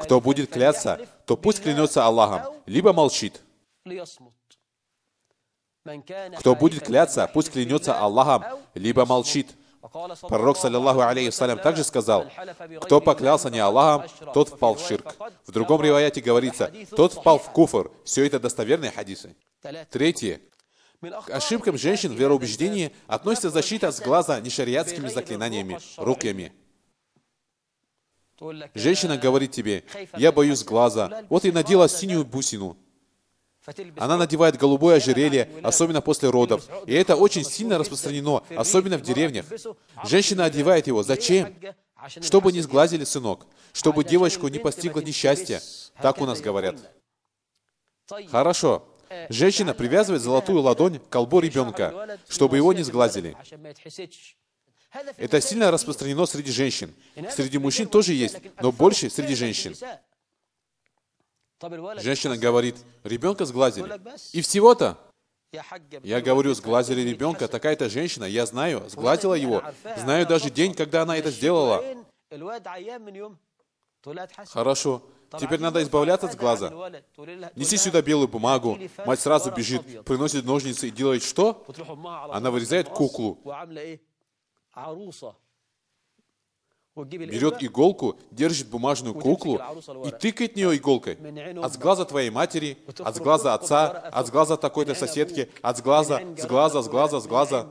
кто 0.02 0.20
будет 0.20 0.50
кляться, 0.50 1.00
то 1.26 1.36
пусть 1.36 1.62
клянется 1.62 2.04
Аллахом, 2.04 2.54
либо 2.66 2.92
молчит. 2.92 3.40
Кто 6.38 6.54
будет 6.54 6.84
кляться, 6.84 7.28
пусть 7.32 7.50
клянется 7.50 7.98
Аллахом, 7.98 8.44
либо 8.74 9.04
молчит. 9.04 9.54
Пророк, 10.28 10.56
саллиллаху 10.56 11.00
алейхи 11.00 11.36
также 11.56 11.82
сказал, 11.82 12.30
кто 12.80 13.00
поклялся 13.00 13.50
не 13.50 13.58
Аллахом, 13.58 14.08
тот 14.32 14.48
впал 14.50 14.76
в 14.76 14.80
ширк. 14.80 15.16
В 15.44 15.50
другом 15.50 15.82
риваяте 15.82 16.20
говорится, 16.20 16.72
тот 16.90 17.14
впал 17.14 17.38
в 17.38 17.50
куфр. 17.50 17.90
Все 18.04 18.24
это 18.24 18.38
достоверные 18.38 18.92
хадисы. 18.92 19.34
Третье. 19.90 20.40
К 21.00 21.30
ошибкам 21.30 21.76
женщин 21.76 22.12
в 22.14 22.18
вероубеждении 22.18 22.94
относится 23.08 23.50
защита 23.50 23.90
с 23.90 24.00
глаза 24.00 24.38
нешариатскими 24.40 25.08
заклинаниями, 25.08 25.80
руками. 25.96 26.52
Женщина 28.74 29.18
говорит 29.18 29.50
тебе, 29.50 29.84
я 30.16 30.30
боюсь 30.30 30.62
глаза, 30.62 31.24
вот 31.28 31.44
и 31.44 31.50
надела 31.50 31.88
синюю 31.88 32.24
бусину. 32.24 32.76
Она 33.97 34.16
надевает 34.16 34.57
голубое 34.57 34.97
ожерелье, 34.97 35.49
особенно 35.62 36.00
после 36.00 36.31
родов. 36.31 36.66
И 36.87 36.95
это 36.95 37.16
очень 37.16 37.45
сильно 37.45 37.78
распространено, 37.78 38.42
особенно 38.57 38.99
в 38.99 39.02
деревнях. 39.02 39.47
Женщина 40.04 40.45
одевает 40.45 40.87
его. 40.87 41.02
Зачем? 41.02 41.54
Чтобы 42.21 42.52
не 42.52 42.61
сглазили 42.61 43.04
сынок. 43.04 43.47
Чтобы 43.73 44.04
девочку 44.04 44.49
не 44.49 44.59
постигло 44.59 45.00
несчастье. 45.00 45.61
Так 46.00 46.21
у 46.21 46.26
нас 46.26 46.40
говорят. 46.40 46.76
Хорошо. 48.31 48.88
Женщина 49.28 49.75
привязывает 49.75 50.23
золотую 50.23 50.61
ладонь 50.61 50.99
к 50.99 51.09
колбу 51.09 51.40
ребенка, 51.40 52.19
чтобы 52.28 52.57
его 52.57 52.73
не 52.73 52.83
сглазили. 52.83 53.37
Это 55.16 55.40
сильно 55.40 55.71
распространено 55.71 56.26
среди 56.26 56.50
женщин. 56.50 56.95
Среди 57.31 57.59
мужчин 57.59 57.87
тоже 57.87 58.12
есть, 58.12 58.38
но 58.61 58.73
больше 58.73 59.09
среди 59.09 59.35
женщин. 59.35 59.75
Женщина 62.00 62.37
говорит, 62.37 62.76
ребенка 63.04 63.45
сглазили. 63.45 64.00
И 64.33 64.40
всего-то. 64.40 64.99
Я 66.02 66.21
говорю, 66.21 66.54
сглазили 66.54 67.02
ребенка, 67.02 67.47
такая-то 67.47 67.90
женщина, 67.90 68.25
я 68.25 68.47
знаю, 68.47 68.88
сглазила 68.88 69.35
его. 69.35 69.62
Знаю 69.99 70.26
даже 70.26 70.50
день, 70.50 70.75
когда 70.75 71.02
она 71.02 71.16
это 71.16 71.31
сделала. 71.31 71.85
Хорошо. 74.47 75.02
Теперь 75.38 75.61
надо 75.61 75.83
избавляться 75.83 76.26
от 76.26 76.37
глаза. 76.37 76.71
Неси 77.54 77.76
сюда 77.76 78.02
белую 78.02 78.28
бумагу. 78.28 78.78
Мать 79.07 79.21
сразу 79.21 79.50
бежит, 79.50 80.04
приносит 80.04 80.45
ножницы 80.45 80.88
и 80.88 80.90
делает 80.90 81.23
что? 81.23 81.64
Она 82.31 82.50
вырезает 82.50 82.88
куклу. 82.88 83.38
Берет 86.94 87.62
иголку, 87.62 88.18
держит 88.30 88.68
бумажную 88.68 89.14
куклу 89.14 89.58
и 90.04 90.11
тыкает 90.11 90.52
в 90.52 90.56
нее 90.56 90.76
иголкой. 90.76 91.16
От 91.62 91.72
сглаза 91.72 92.04
твоей 92.04 92.28
матери, 92.28 92.76
от 92.99 93.16
сглаза 93.16 93.54
отца, 93.54 93.88
от 93.88 94.26
сглаза 94.26 94.58
такой-то 94.58 94.94
соседки, 94.94 95.49
от 95.62 95.78
сглаза, 95.78 96.20
сглаза, 96.37 96.82
сглаза, 96.82 97.20
сглаза. 97.20 97.66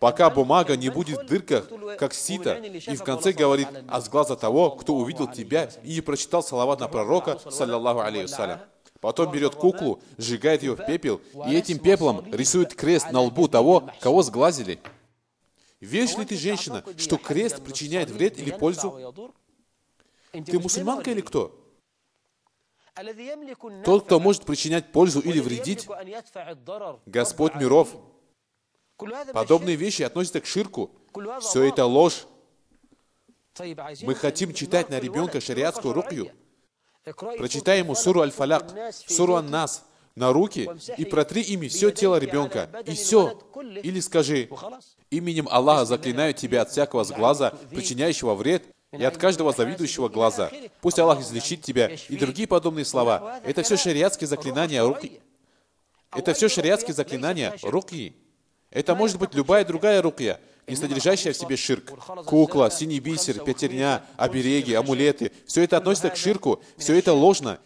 Пока 0.00 0.28
бумага 0.30 0.76
не 0.76 0.88
будет 0.88 1.22
в 1.22 1.26
дырках, 1.26 1.68
как 1.98 2.14
сито, 2.14 2.54
и 2.54 2.96
в 2.96 3.04
конце 3.04 3.32
говорит 3.32 3.68
от 3.86 4.04
сглаза 4.04 4.34
того, 4.34 4.72
кто 4.72 4.96
увидел 4.96 5.28
тебя 5.28 5.70
и 5.84 5.94
не 5.94 6.00
прочитал 6.00 6.42
салават 6.42 6.80
на 6.80 6.88
пророка, 6.88 7.38
саллиллаху 7.48 8.00
алейхи 8.00 8.58
Потом 9.00 9.30
берет 9.30 9.54
куклу, 9.54 10.00
сжигает 10.16 10.64
ее 10.64 10.74
в 10.74 10.84
пепел, 10.84 11.20
и 11.46 11.54
этим 11.54 11.78
пеплом 11.78 12.24
рисует 12.32 12.74
крест 12.74 13.12
на 13.12 13.20
лбу 13.20 13.46
того, 13.46 13.88
кого 14.00 14.24
сглазили. 14.24 14.80
Веришь 15.80 16.16
ли 16.16 16.24
ты, 16.24 16.36
женщина, 16.36 16.84
что 16.96 17.16
крест 17.18 17.62
причиняет 17.64 18.10
вред 18.10 18.38
или 18.38 18.50
пользу? 18.50 19.14
Ты 20.32 20.58
мусульманка 20.58 21.10
или 21.10 21.20
кто? 21.20 21.54
Тот, 23.84 24.06
кто 24.06 24.18
может 24.18 24.44
причинять 24.44 24.90
пользу 24.90 25.20
или 25.20 25.38
вредить, 25.38 25.86
Господь 27.06 27.54
миров. 27.54 27.94
Подобные 29.32 29.76
вещи 29.76 30.02
относятся 30.02 30.40
к 30.40 30.46
ширку. 30.46 30.90
Все 31.40 31.64
это 31.64 31.86
ложь. 31.86 32.26
Мы 34.02 34.14
хотим 34.14 34.52
читать 34.52 34.90
на 34.90 34.98
ребенка 34.98 35.40
шариатскую 35.40 35.94
рукью. 35.94 36.30
Прочитай 37.04 37.78
ему 37.78 37.94
суру 37.94 38.20
Аль-Фаляк, 38.20 38.92
суру 38.92 39.34
Ан-Нас 39.34 39.84
на 40.18 40.32
руки 40.32 40.68
и 40.96 41.04
протри 41.04 41.42
ими 41.42 41.68
все 41.68 41.90
тело 41.90 42.16
ребенка. 42.16 42.68
И 42.84 42.92
все. 42.92 43.40
Или 43.82 44.00
скажи, 44.00 44.50
именем 45.10 45.48
Аллаха 45.50 45.84
заклинаю 45.84 46.34
тебя 46.34 46.62
от 46.62 46.70
всякого 46.70 47.04
сглаза, 47.04 47.54
причиняющего 47.70 48.34
вред, 48.34 48.64
и 48.92 49.04
от 49.04 49.16
каждого 49.18 49.52
завидующего 49.52 50.08
глаза. 50.08 50.50
Пусть 50.80 50.98
Аллах 50.98 51.20
излечит 51.20 51.62
тебя. 51.62 51.88
И 52.08 52.16
другие 52.16 52.48
подобные 52.48 52.84
слова. 52.84 53.40
Это 53.44 53.62
все 53.62 53.76
шариатские 53.76 54.28
заклинания 54.28 54.82
руки. 54.82 55.20
Это 56.14 56.32
все 56.34 56.48
шариатские 56.48 56.94
заклинания 56.94 57.54
руки. 57.62 58.16
Это 58.70 58.94
может 58.94 59.18
быть 59.18 59.34
любая 59.34 59.64
другая 59.64 60.02
рукья, 60.02 60.40
не 60.66 60.76
содержащая 60.76 61.32
в 61.32 61.36
себе 61.36 61.56
ширк. 61.56 61.92
Кукла, 62.24 62.70
синий 62.70 63.00
бисер, 63.00 63.42
пятерня, 63.44 64.04
обереги, 64.16 64.74
амулеты. 64.74 65.32
Все 65.46 65.64
это 65.64 65.76
относится 65.76 66.10
к 66.10 66.16
ширку. 66.16 66.62
Все 66.76 66.98
это 66.98 67.12
ложно. 67.12 67.60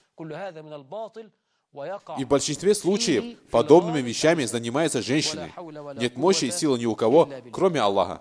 И 2.18 2.24
в 2.24 2.28
большинстве 2.28 2.74
случаев 2.74 3.38
подобными 3.50 4.00
вещами 4.00 4.44
занимаются 4.44 5.00
женщины. 5.00 5.52
Нет 5.96 6.16
мощи 6.16 6.46
и 6.46 6.50
силы 6.50 6.78
ни 6.78 6.86
у 6.86 6.94
кого, 6.94 7.30
кроме 7.50 7.80
Аллаха. 7.80 8.20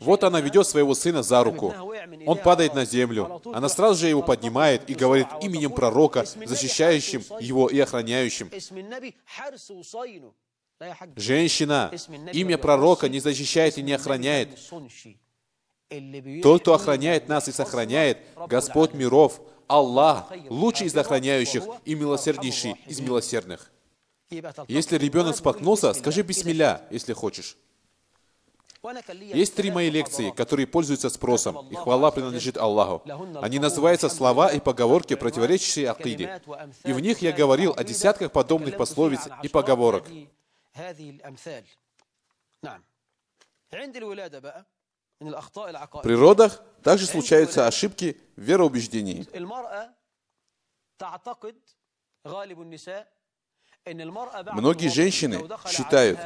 Вот 0.00 0.24
она 0.24 0.40
ведет 0.40 0.66
своего 0.66 0.94
сына 0.94 1.22
за 1.22 1.44
руку. 1.44 1.74
Он 2.26 2.38
падает 2.38 2.74
на 2.74 2.86
землю. 2.86 3.42
Она 3.52 3.68
сразу 3.68 4.00
же 4.00 4.08
его 4.08 4.22
поднимает 4.22 4.88
и 4.88 4.94
говорит 4.94 5.26
именем 5.42 5.72
пророка, 5.72 6.24
защищающим 6.24 7.22
его 7.38 7.68
и 7.68 7.78
охраняющим. 7.78 8.50
Женщина, 11.16 11.92
имя 12.32 12.58
пророка 12.58 13.08
не 13.08 13.20
защищает 13.20 13.78
и 13.78 13.82
не 13.82 13.92
охраняет. 13.92 14.58
Тот, 16.42 16.62
кто 16.62 16.74
охраняет 16.74 17.28
нас 17.28 17.48
и 17.48 17.52
сохраняет, 17.52 18.18
Господь 18.48 18.94
миров, 18.94 19.40
Аллах, 19.72 20.30
лучший 20.50 20.86
из 20.88 20.96
охраняющих 20.96 21.64
и 21.86 21.94
милосерднейший 21.94 22.74
из 22.86 23.00
милосердных. 23.00 23.70
Если 24.68 24.98
ребенок 24.98 25.34
споткнулся, 25.34 25.94
скажи 25.94 26.22
бисмилля, 26.22 26.82
если 26.90 27.14
хочешь. 27.14 27.56
Есть 29.32 29.54
три 29.54 29.70
мои 29.70 29.88
лекции, 29.88 30.30
которые 30.30 30.66
пользуются 30.66 31.08
спросом, 31.08 31.68
и 31.70 31.74
хвала 31.74 32.10
принадлежит 32.10 32.58
Аллаху. 32.58 33.02
Они 33.40 33.58
называются 33.58 34.10
«Слова 34.10 34.48
и 34.48 34.60
поговорки, 34.60 35.14
противоречащие 35.14 35.88
акиде». 35.90 36.42
И 36.84 36.92
в 36.92 37.00
них 37.00 37.22
я 37.22 37.32
говорил 37.32 37.72
о 37.74 37.82
десятках 37.82 38.30
подобных 38.30 38.76
пословиц 38.76 39.20
и 39.42 39.48
поговорок. 39.48 40.04
При 46.02 46.14
родах 46.14 46.62
также 46.82 47.06
случаются 47.06 47.66
ошибки 47.66 48.20
в 48.36 48.40
вероубеждении. 48.42 49.26
Многие 53.84 54.88
женщины 54.88 55.40
считают, 55.68 56.20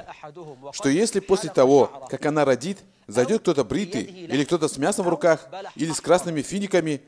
что 0.73 0.89
если 0.89 1.21
после 1.21 1.51
того, 1.51 2.07
как 2.11 2.27
она 2.27 2.45
родит, 2.45 2.79
зайдет 3.07 3.41
кто-то 3.43 3.65
бритый, 3.65 4.03
или 4.03 4.45
кто-то 4.45 4.69
с 4.69 4.77
мясом 4.77 5.07
в 5.07 5.09
руках, 5.09 5.49
или 5.75 5.93
с 5.93 6.01
красными 6.01 6.43
финиками, 6.43 7.03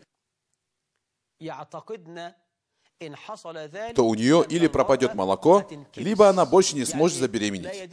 то 3.94 4.04
у 4.06 4.14
нее 4.14 4.44
или 4.48 4.66
пропадет 4.66 5.14
молоко, 5.14 5.68
либо 5.94 6.28
она 6.28 6.46
больше 6.46 6.74
не 6.76 6.84
сможет 6.84 7.18
забеременеть. 7.18 7.90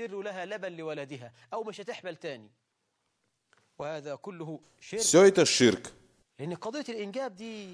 Все 4.79 5.23
это 5.23 5.45
ширк. 5.45 5.91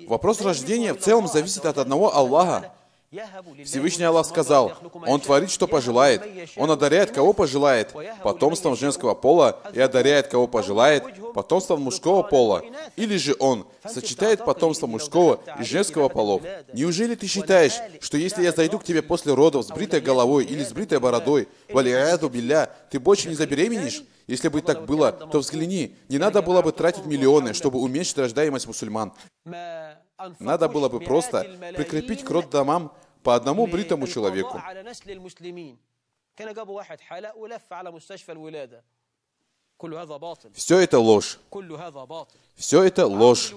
Вопрос 0.07 0.41
рождения 0.41 0.93
в 0.93 0.99
целом 0.99 1.27
зависит 1.27 1.65
от 1.65 1.77
одного 1.77 2.15
Аллаха. 2.15 2.73
Всевышний 3.65 4.05
Аллах 4.05 4.25
сказал, 4.25 4.71
Он 5.05 5.19
творит, 5.19 5.51
что 5.51 5.67
пожелает. 5.67 6.23
Он 6.55 6.71
одаряет, 6.71 7.11
кого 7.11 7.33
пожелает, 7.33 7.93
потомством 8.23 8.77
женского 8.77 9.13
пола, 9.15 9.59
и 9.73 9.81
одаряет, 9.81 10.29
кого 10.29 10.47
пожелает, 10.47 11.03
потомством 11.33 11.81
мужского 11.81 12.23
пола. 12.23 12.63
Или 12.95 13.17
же 13.17 13.35
Он 13.39 13.67
сочетает 13.85 14.45
потомство 14.45 14.87
мужского 14.87 15.41
и 15.59 15.63
женского 15.63 16.07
полов. 16.07 16.41
Неужели 16.73 17.15
ты 17.15 17.27
считаешь, 17.27 17.77
что 17.99 18.17
если 18.17 18.43
я 18.43 18.53
зайду 18.53 18.79
к 18.79 18.85
тебе 18.85 19.01
после 19.01 19.33
родов 19.33 19.65
с 19.65 19.69
бритой 19.69 19.99
головой 19.99 20.45
или 20.45 20.63
с 20.63 20.71
бритой 20.71 20.99
бородой, 20.99 21.49
валияду 21.69 22.29
билля, 22.29 22.71
ты 22.89 22.99
больше 22.99 23.27
не 23.27 23.35
забеременеешь? 23.35 24.03
Если 24.27 24.47
бы 24.47 24.62
так 24.62 24.86
было, 24.86 25.12
то 25.12 25.39
взгляни, 25.39 25.95
не 26.10 26.17
надо 26.17 26.41
было 26.41 26.62
бы 26.62 26.71
тратить 26.71 27.05
миллионы, 27.05 27.53
чтобы 27.53 27.79
уменьшить 27.79 28.17
рождаемость 28.17 28.67
мусульман. 28.67 29.13
Надо 30.39 30.69
было 30.69 30.89
бы 30.89 30.99
просто 30.99 31.43
прикрепить 31.75 32.23
к 32.23 32.29
роддомам 32.29 32.93
по 33.23 33.36
одному 33.36 33.67
бритому 33.67 34.07
человеку. 34.07 34.62
Все 40.53 40.79
это 40.79 40.99
ложь. 40.99 41.39
Все 42.55 42.84
это 42.84 43.07
ложь. 43.07 43.53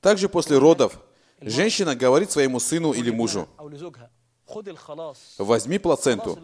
Также 0.00 0.28
после 0.28 0.58
родов 0.58 1.00
женщина 1.40 1.94
говорит 1.94 2.30
своему 2.30 2.60
сыну 2.60 2.92
или 2.92 3.10
мужу, 3.10 3.48
возьми 5.38 5.78
плаценту. 5.78 6.38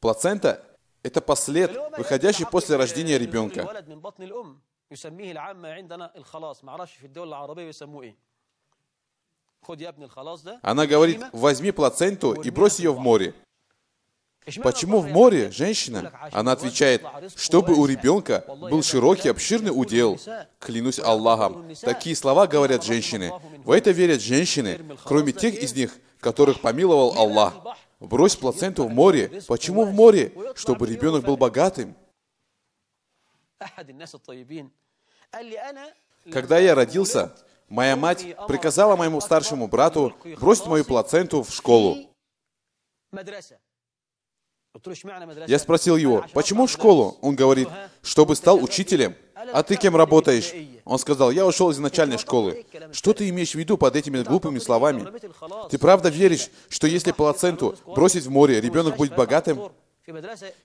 Плацента– 0.00 0.64
это 1.03 1.21
послед, 1.21 1.71
выходящий 1.97 2.45
после 2.45 2.75
рождения 2.77 3.17
ребенка. 3.17 3.67
يسميه 4.91 5.31
العامة 5.31 5.69
عندنا 5.69 6.11
الخلاص 6.17 6.63
ما 6.63 6.71
اعرفش 6.71 6.93
في 6.93 7.05
الدول 7.05 7.27
العربية 7.27 7.65
بيسموه 7.65 8.03
ايه 8.03 8.15
خد 9.63 9.81
يا 9.81 9.89
ابني 9.89 10.05
الخلاص 10.05 10.43
ده 10.43 10.59
Она 10.63 10.85
говорит, 10.85 11.21
возьми 11.33 11.71
плаценту 11.71 12.33
и 12.33 12.49
брось 12.51 12.79
ее 12.79 12.93
в 12.93 12.99
море. 12.99 13.33
Почему 14.61 14.99
в 14.99 15.07
море, 15.07 15.49
женщина? 15.49 16.11
Она 16.31 16.51
отвечает, 16.51 17.01
чтобы 17.35 17.73
у 17.73 17.87
ребенка 17.87 18.45
был 18.47 18.83
широкий, 18.83 19.29
обширный 19.29 19.71
удел. 19.71 20.19
Клянусь 20.59 20.99
Аллахом. 20.99 21.73
Такие 21.81 22.15
слова 22.15 22.45
говорят 22.45 22.83
женщины. 22.83 23.33
В 23.63 23.71
это 23.71 23.89
верят 23.89 24.21
женщины, 24.21 24.79
кроме 25.03 25.31
тех 25.31 25.55
из 25.55 25.73
них, 25.75 25.97
которых 26.19 26.61
помиловал 26.61 27.17
Аллах. 27.17 27.53
Брось 28.00 28.34
плаценту 28.34 28.84
в 28.84 28.90
море. 28.90 29.42
Почему 29.46 29.84
в 29.84 29.92
море? 29.92 30.32
Чтобы 30.54 30.86
ребенок 30.86 31.24
был 31.24 31.36
богатым. 31.36 31.94
Когда 36.32 36.58
я 36.58 36.74
родился, 36.74 37.36
моя 37.68 37.96
мать 37.96 38.26
приказала 38.48 38.96
моему 38.96 39.20
старшему 39.20 39.68
брату 39.68 40.16
бросить 40.38 40.66
мою 40.66 40.84
плаценту 40.84 41.42
в 41.42 41.50
школу. 41.50 41.98
Я 45.46 45.58
спросил 45.58 45.96
его, 45.96 46.24
почему 46.32 46.66
в 46.66 46.70
школу? 46.70 47.18
Он 47.20 47.36
говорит, 47.36 47.68
чтобы 48.02 48.34
стал 48.34 48.62
учителем 48.62 49.14
а 49.52 49.62
ты 49.62 49.76
кем 49.76 49.96
работаешь? 49.96 50.52
Он 50.84 50.98
сказал, 50.98 51.30
я 51.30 51.46
ушел 51.46 51.70
из 51.70 51.78
начальной 51.78 52.18
школы. 52.18 52.64
Что 52.92 53.12
ты 53.12 53.28
имеешь 53.28 53.52
в 53.52 53.54
виду 53.54 53.76
под 53.78 53.96
этими 53.96 54.22
глупыми 54.22 54.58
словами? 54.58 55.06
Ты 55.70 55.78
правда 55.78 56.08
веришь, 56.08 56.50
что 56.68 56.86
если 56.86 57.12
плаценту 57.12 57.76
бросить 57.86 58.24
в 58.24 58.30
море, 58.30 58.60
ребенок 58.60 58.96
будет 58.96 59.14
богатым? 59.14 59.70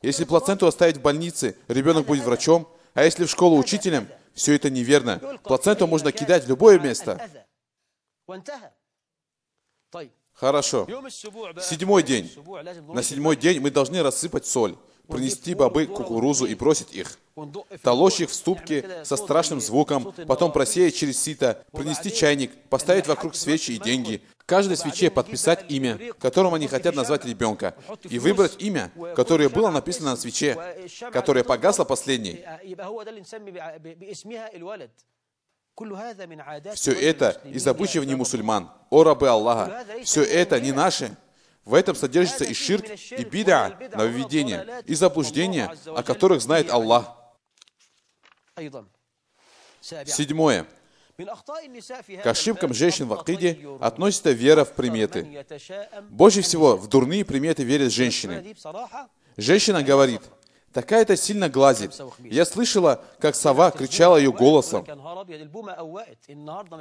Если 0.02 0.26
плаценту 0.26 0.68
оставить 0.68 0.98
в 0.98 1.02
больнице, 1.02 1.56
ребенок 1.68 2.06
будет 2.06 2.24
врачом? 2.24 2.68
А 2.94 3.04
если 3.04 3.26
в 3.26 3.30
школу 3.30 3.58
учителем? 3.58 4.08
Все 4.34 4.56
это 4.56 4.70
неверно. 4.70 5.20
Плаценту 5.44 5.88
можно 5.88 6.12
кидать 6.12 6.46
в 6.46 6.50
любое 6.50 6.80
место. 6.80 7.30
Хорошо. 10.34 10.86
Седьмой 11.62 12.04
день. 12.04 12.32
На 12.94 13.02
седьмой 13.02 13.38
день 13.38 13.60
мы 13.62 13.72
должны 13.72 14.04
рассыпать 14.04 14.46
соль 14.46 14.76
принести 15.06 15.54
бобы, 15.54 15.86
кукурузу 15.86 16.46
и 16.46 16.56
бросить 16.56 16.94
их, 16.94 17.18
толочь 17.82 18.22
их 18.22 18.30
в 18.30 18.34
ступке 18.34 19.04
со 19.04 19.16
страшным 19.16 19.62
звуком, 19.62 20.14
потом 20.28 20.52
просеять 20.52 20.96
через 20.96 21.22
сито, 21.22 21.64
принести 21.72 22.14
чайник, 22.14 22.52
поставить 22.70 23.08
вокруг 23.08 23.36
свечи 23.36 23.72
и 23.72 23.80
деньги, 23.80 24.22
каждой 24.46 24.78
свече 24.78 25.10
подписать 25.10 25.66
имя, 25.70 26.00
которым 26.20 26.54
они 26.54 26.68
хотят 26.68 26.96
назвать 26.96 27.26
ребенка, 27.26 27.76
и 28.04 28.20
выбрать 28.20 28.56
имя, 28.60 28.92
которое 29.16 29.50
было 29.50 29.70
написано 29.70 30.12
на 30.12 30.18
свече, 30.18 30.58
которое 31.12 31.44
погасло 31.44 31.84
последней. 31.84 32.44
Все 36.74 36.92
это 36.94 37.42
из 37.44 37.68
обычаев 37.68 38.06
не 38.06 38.16
мусульман. 38.16 38.72
О 38.90 39.04
рабы 39.04 39.28
Аллаха! 39.28 39.86
Все 40.04 40.24
это 40.24 40.60
не 40.62 40.72
наши. 40.72 41.18
В 41.66 41.74
этом 41.74 41.96
содержится 41.96 42.46
и 42.46 42.54
ширк, 42.54 42.86
и 43.10 43.24
бида, 43.24 43.76
нововведение, 43.94 44.84
и 44.86 44.94
заблуждение, 44.94 45.72
о 45.88 46.04
которых 46.04 46.42
знает 46.42 46.70
Аллах. 46.70 47.18
Седьмое. 49.82 50.68
К 52.24 52.28
ошибкам 52.28 52.74
женщин 52.74 53.08
в 53.08 53.14
Акиде 53.14 53.68
относится 53.80 54.32
вера 54.32 54.64
в 54.64 54.74
приметы. 54.74 55.46
Больше 56.10 56.42
всего 56.42 56.78
в 56.78 56.88
дурные 56.88 57.26
приметы 57.26 57.64
верят 57.64 57.92
женщины. 57.92 58.56
Женщина 59.38 59.82
говорит, 59.82 60.22
такая-то 60.72 61.16
сильно 61.16 61.50
глазит. 61.50 62.00
Я 62.20 62.46
слышала, 62.46 63.04
как 63.20 63.34
сова 63.34 63.72
кричала 63.72 64.18
ее 64.18 64.32
голосом. 64.32 64.86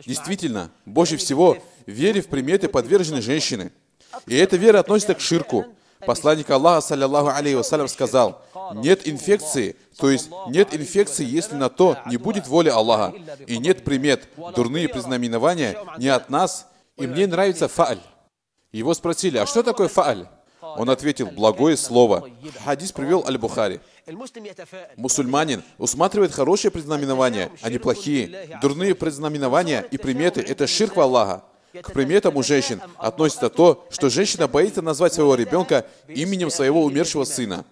Действительно, 0.04 0.70
больше 0.84 1.16
всего 1.16 1.56
вере 1.86 2.20
в 2.20 2.28
приметы 2.28 2.68
подвержены 2.68 3.22
женщины– 3.22 3.72
и 4.26 4.36
эта 4.36 4.56
вера 4.56 4.80
относится 4.80 5.14
к 5.14 5.20
ширку. 5.20 5.66
Посланник 6.06 6.50
Аллаха, 6.50 6.80
саллиллаху 6.80 7.28
алейхи 7.28 7.56
вассалям, 7.56 7.88
сказал, 7.88 8.42
нет 8.74 9.08
инфекции, 9.08 9.76
то 9.96 10.10
есть 10.10 10.28
нет 10.48 10.74
инфекции, 10.74 11.24
если 11.24 11.54
на 11.54 11.70
то 11.70 11.96
не 12.06 12.16
будет 12.16 12.46
воли 12.46 12.68
Аллаха, 12.68 13.14
и 13.46 13.58
нет 13.58 13.84
примет, 13.84 14.28
дурные 14.54 14.88
признаменования 14.88 15.78
не 15.98 16.08
от 16.08 16.28
нас, 16.30 16.66
и 16.96 17.06
мне 17.06 17.26
нравится 17.26 17.68
фааль. 17.68 18.00
Его 18.72 18.92
спросили, 18.92 19.38
а 19.38 19.46
что 19.46 19.62
такое 19.62 19.88
фааль? 19.88 20.28
Он 20.60 20.90
ответил, 20.90 21.30
благое 21.30 21.76
слово. 21.76 22.28
Хадис 22.64 22.92
привел 22.92 23.24
Аль-Бухари. 23.26 23.80
Мусульманин 24.96 25.62
усматривает 25.78 26.32
хорошие 26.32 26.70
предзнаменования, 26.70 27.50
а 27.62 27.70
не 27.70 27.78
плохие. 27.78 28.58
Дурные 28.60 28.94
предзнаменования 28.94 29.82
и 29.82 29.96
приметы– 29.96 30.40
это 30.46 30.66
ширк 30.66 30.96
в 30.96 31.00
Аллаха. 31.00 31.44
К 31.82 31.92
приметам 31.92 32.36
у 32.36 32.42
женщин 32.42 32.80
относится 32.98 33.48
то, 33.48 33.86
что 33.90 34.08
женщина 34.08 34.46
боится 34.46 34.82
назвать 34.82 35.14
своего 35.14 35.34
ребенка 35.34 35.86
именем 36.08 36.50
своего 36.50 36.84
умершего 36.84 37.24
сына. 37.24 37.64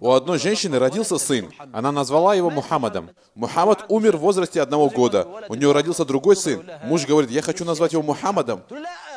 У 0.00 0.12
одной 0.12 0.38
женщины 0.38 0.78
родился 0.78 1.18
сын. 1.18 1.52
Она 1.72 1.90
назвала 1.92 2.34
его 2.34 2.50
Мухаммадом. 2.50 3.10
Мухаммад 3.34 3.86
умер 3.88 4.16
в 4.16 4.20
возрасте 4.20 4.60
одного 4.60 4.88
года. 4.88 5.26
У 5.48 5.54
нее 5.54 5.72
родился 5.72 6.04
другой 6.04 6.36
сын. 6.36 6.68
Муж 6.84 7.06
говорит, 7.06 7.30
я 7.30 7.42
хочу 7.42 7.64
назвать 7.64 7.92
его 7.92 8.02
Мухаммадом. 8.02 8.62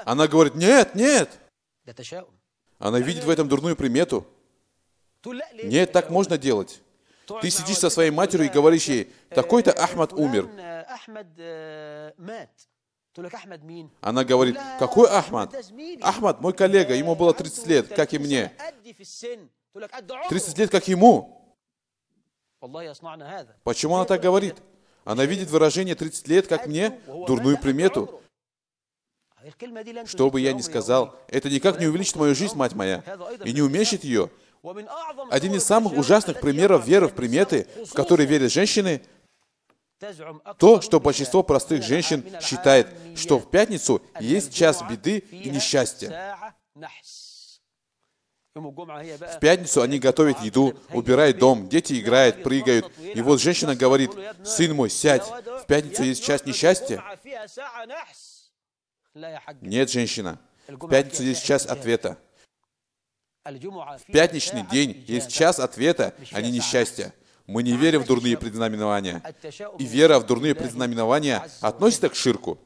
Она 0.05 0.27
говорит, 0.27 0.55
нет, 0.55 0.95
нет. 0.95 1.29
Она 2.79 2.99
видит 2.99 3.23
в 3.23 3.29
этом 3.29 3.47
дурную 3.47 3.75
примету. 3.75 4.25
Нет, 5.63 5.91
так 5.91 6.09
можно 6.09 6.37
делать. 6.37 6.81
Ты 7.41 7.49
сидишь 7.49 7.77
со 7.77 7.89
своей 7.89 8.11
матерью 8.11 8.45
и 8.47 8.49
говоришь 8.49 8.85
ей, 8.85 9.11
такой-то 9.29 9.71
Ахмад 9.71 10.13
умер. 10.13 10.47
Она 14.01 14.23
говорит, 14.25 14.58
какой 14.78 15.10
Ахмад? 15.10 15.56
Ахмад, 16.01 16.41
мой 16.41 16.54
коллега, 16.54 16.93
ему 16.93 17.15
было 17.15 17.34
30 17.34 17.67
лет, 17.67 17.88
как 17.88 18.13
и 18.13 18.19
мне. 18.19 18.51
30 20.30 20.58
лет, 20.58 20.69
как 20.69 20.88
ему. 20.88 21.58
Почему 23.63 23.95
она 23.95 24.06
так 24.06 24.21
говорит? 24.21 24.56
Она 25.06 25.25
видит 25.25 25.49
выражение 25.49 25.95
30 25.95 26.28
лет, 26.28 26.47
как 26.47 26.67
мне, 26.67 26.99
дурную 27.06 27.58
примету. 27.58 28.21
Что 30.06 30.30
бы 30.32 30.41
я 30.41 30.54
ни 30.54 30.62
сказал, 30.62 31.17
это 31.28 31.49
никак 31.49 31.80
не 31.80 31.86
увеличит 31.86 32.15
мою 32.15 32.34
жизнь, 32.34 32.56
мать 32.56 32.73
моя, 32.73 33.04
и 33.45 33.54
не 33.54 33.62
уменьшит 33.62 34.04
ее. 34.04 34.32
Один 35.30 35.54
из 35.54 35.63
самых 35.63 35.93
ужасных 35.93 36.41
примеров 36.41 36.86
веры 36.88 37.08
в 37.08 37.13
приметы, 37.13 37.67
в 37.86 37.93
которые 37.93 38.28
верят 38.28 38.51
женщины– 38.51 39.01
то, 40.58 40.81
что 40.81 40.99
большинство 40.99 41.43
простых 41.43 41.84
женщин 41.84 42.23
считает, 42.41 42.88
что 43.15 43.39
в 43.39 43.49
пятницу 43.49 44.01
есть 44.19 44.53
час 44.53 44.84
беды 44.89 45.19
и 45.19 45.49
несчастья. 45.49 46.53
В 48.53 49.39
пятницу 49.41 49.81
они 49.81 49.99
готовят 49.99 50.39
еду, 50.41 50.79
убирают 50.91 51.38
дом, 51.39 51.67
дети 51.67 51.99
играют, 51.99 52.41
прыгают. 52.41 52.91
И 52.99 53.21
вот 53.21 53.41
женщина 53.41 53.75
говорит, 53.75 54.12
«Сын 54.45 54.73
мой, 54.73 54.89
сядь, 54.89 55.25
в 55.25 55.65
пятницу 55.67 56.03
есть 56.03 56.23
час 56.23 56.45
несчастья». 56.45 57.03
Нет, 59.62 59.89
женщина, 59.89 60.39
в 60.67 60.88
пятницу 60.89 61.23
есть 61.23 61.43
час 61.43 61.65
ответа. 61.65 62.17
В 63.43 64.12
пятничный 64.12 64.63
день 64.63 65.03
есть 65.08 65.31
час 65.31 65.60
ответа, 65.60 66.13
а 66.31 66.41
не 66.41 66.51
несчастья. 66.51 67.13
Мы 67.47 67.63
не 67.63 67.73
верим 67.73 68.03
в 68.03 68.08
дурные 68.08 68.38
предзнаменования. 68.38 69.21
И 69.77 69.86
вера 69.86 70.19
в 70.19 70.25
дурные 70.25 70.55
предзнаменования 70.55 71.47
относится 71.62 72.10
к 72.10 72.15
ширку. 72.15 72.58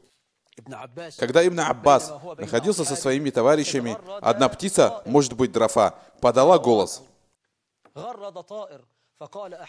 Когда 1.18 1.46
Ибн 1.46 1.60
Аббас 1.60 2.12
находился 2.38 2.84
со 2.84 2.96
своими 2.96 3.30
товарищами, 3.30 3.96
одна 4.20 4.48
птица, 4.48 5.02
может 5.06 5.34
быть, 5.34 5.52
дрофа, 5.52 5.94
подала 6.20 6.58
голос. 6.58 7.02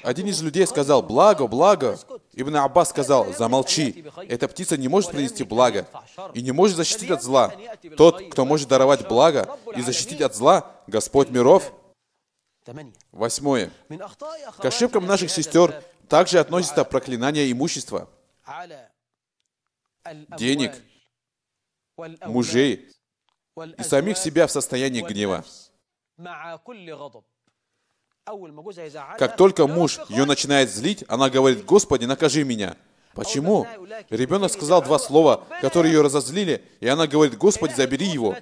Один 0.04 0.28
из 0.28 0.42
людей 0.42 0.66
сказал 0.66 1.04
«Благо, 1.04 1.46
благо!» 1.46 2.00
Ибн 2.34 2.58
Аббас 2.58 2.90
сказал 2.90 3.34
«Замолчи! 3.34 4.06
Эта 4.30 4.48
птица 4.48 4.78
не 4.78 4.88
может 4.88 5.12
принести 5.12 5.44
благо 5.44 5.86
и 6.34 6.42
не 6.42 6.54
может 6.54 6.78
защитить 6.78 7.12
от 7.12 7.22
зла. 7.22 7.52
Тот, 7.98 8.32
кто 8.32 8.46
может 8.46 8.70
даровать 8.70 9.06
благо 9.08 9.58
и 9.76 9.82
защитить 9.82 10.22
от 10.22 10.36
зла, 10.36 10.72
Господь 10.88 11.30
миров, 11.30 11.74
Восьмое. 13.12 13.72
К 14.60 14.66
ошибкам 14.66 15.06
наших 15.06 15.32
сестер 15.32 15.84
также 16.08 16.40
относится 16.40 16.84
проклинание 16.84 17.52
имущества, 17.52 18.10
денег, 20.38 20.74
мужей 22.26 22.90
и 23.78 23.84
самих 23.84 24.18
себя 24.18 24.48
в 24.48 24.52
состоянии 24.52 25.02
гнева. 25.02 25.44
Как 29.18 29.36
только 29.36 29.68
муж 29.68 30.00
ее 30.10 30.26
начинает 30.26 30.70
злить, 30.70 31.04
она 31.08 31.30
говорит, 31.30 31.66
«Господи, 31.66 32.06
накажи 32.06 32.44
меня». 32.44 32.78
Почему? 33.14 33.68
Ребенок 34.10 34.52
сказал 34.52 34.82
два 34.82 34.98
слова, 34.98 35.44
которые 35.60 35.94
ее 35.94 36.02
разозлили, 36.02 36.64
и 36.80 36.88
она 36.88 37.08
говорит, 37.08 37.38
«Господи, 37.38 37.74
забери 37.74 38.06
его, 38.06 38.38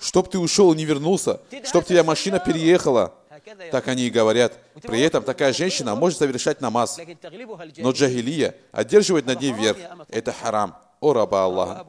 чтоб 0.00 0.28
ты 0.28 0.38
ушел 0.38 0.72
и 0.72 0.76
не 0.76 0.84
вернулся, 0.84 1.40
чтоб 1.64 1.84
тебя 1.84 2.02
машина 2.02 2.40
переехала». 2.40 3.14
Так 3.70 3.88
они 3.88 4.06
и 4.06 4.10
говорят. 4.10 4.58
При 4.82 5.00
этом 5.00 5.22
такая 5.22 5.52
женщина 5.52 5.94
может 5.94 6.18
совершать 6.18 6.60
намаз. 6.60 6.98
Но 7.78 7.90
джагилия 7.92 8.54
одерживает 8.72 9.26
над 9.26 9.40
ней 9.40 9.52
верх. 9.52 9.78
Это 10.08 10.32
харам. 10.32 10.76
О 11.00 11.12
раба 11.12 11.44
Аллаха. 11.44 11.86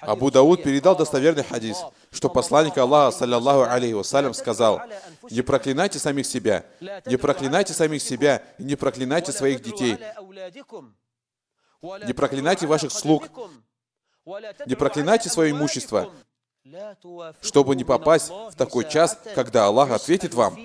Абу 0.00 0.30
Дауд 0.30 0.62
передал 0.62 0.96
достоверный 0.96 1.44
хадис, 1.44 1.78
что 2.10 2.28
посланник 2.28 2.76
Аллаха, 2.76 3.16
саллиллаху 3.16 3.70
алейхи 3.70 3.92
вассалям, 3.92 4.34
сказал, 4.34 4.82
«Не 5.30 5.42
проклинайте 5.42 6.00
самих 6.00 6.26
себя, 6.26 6.64
не 7.06 7.16
проклинайте 7.16 7.72
самих 7.72 8.02
себя 8.02 8.42
и 8.58 8.64
не 8.64 8.74
проклинайте 8.74 9.30
своих 9.30 9.62
детей, 9.62 9.98
не 11.80 12.12
проклинайте 12.12 12.66
ваших 12.66 12.90
слуг, 12.90 13.28
не 14.66 14.74
проклинайте 14.74 15.28
свое 15.28 15.52
имущество, 15.52 16.10
чтобы 17.40 17.76
не 17.76 17.84
попасть 17.84 18.30
в 18.30 18.54
такой 18.56 18.88
час, 18.88 19.18
когда 19.34 19.66
Аллах 19.66 19.90
ответит 19.90 20.34
вам. 20.34 20.56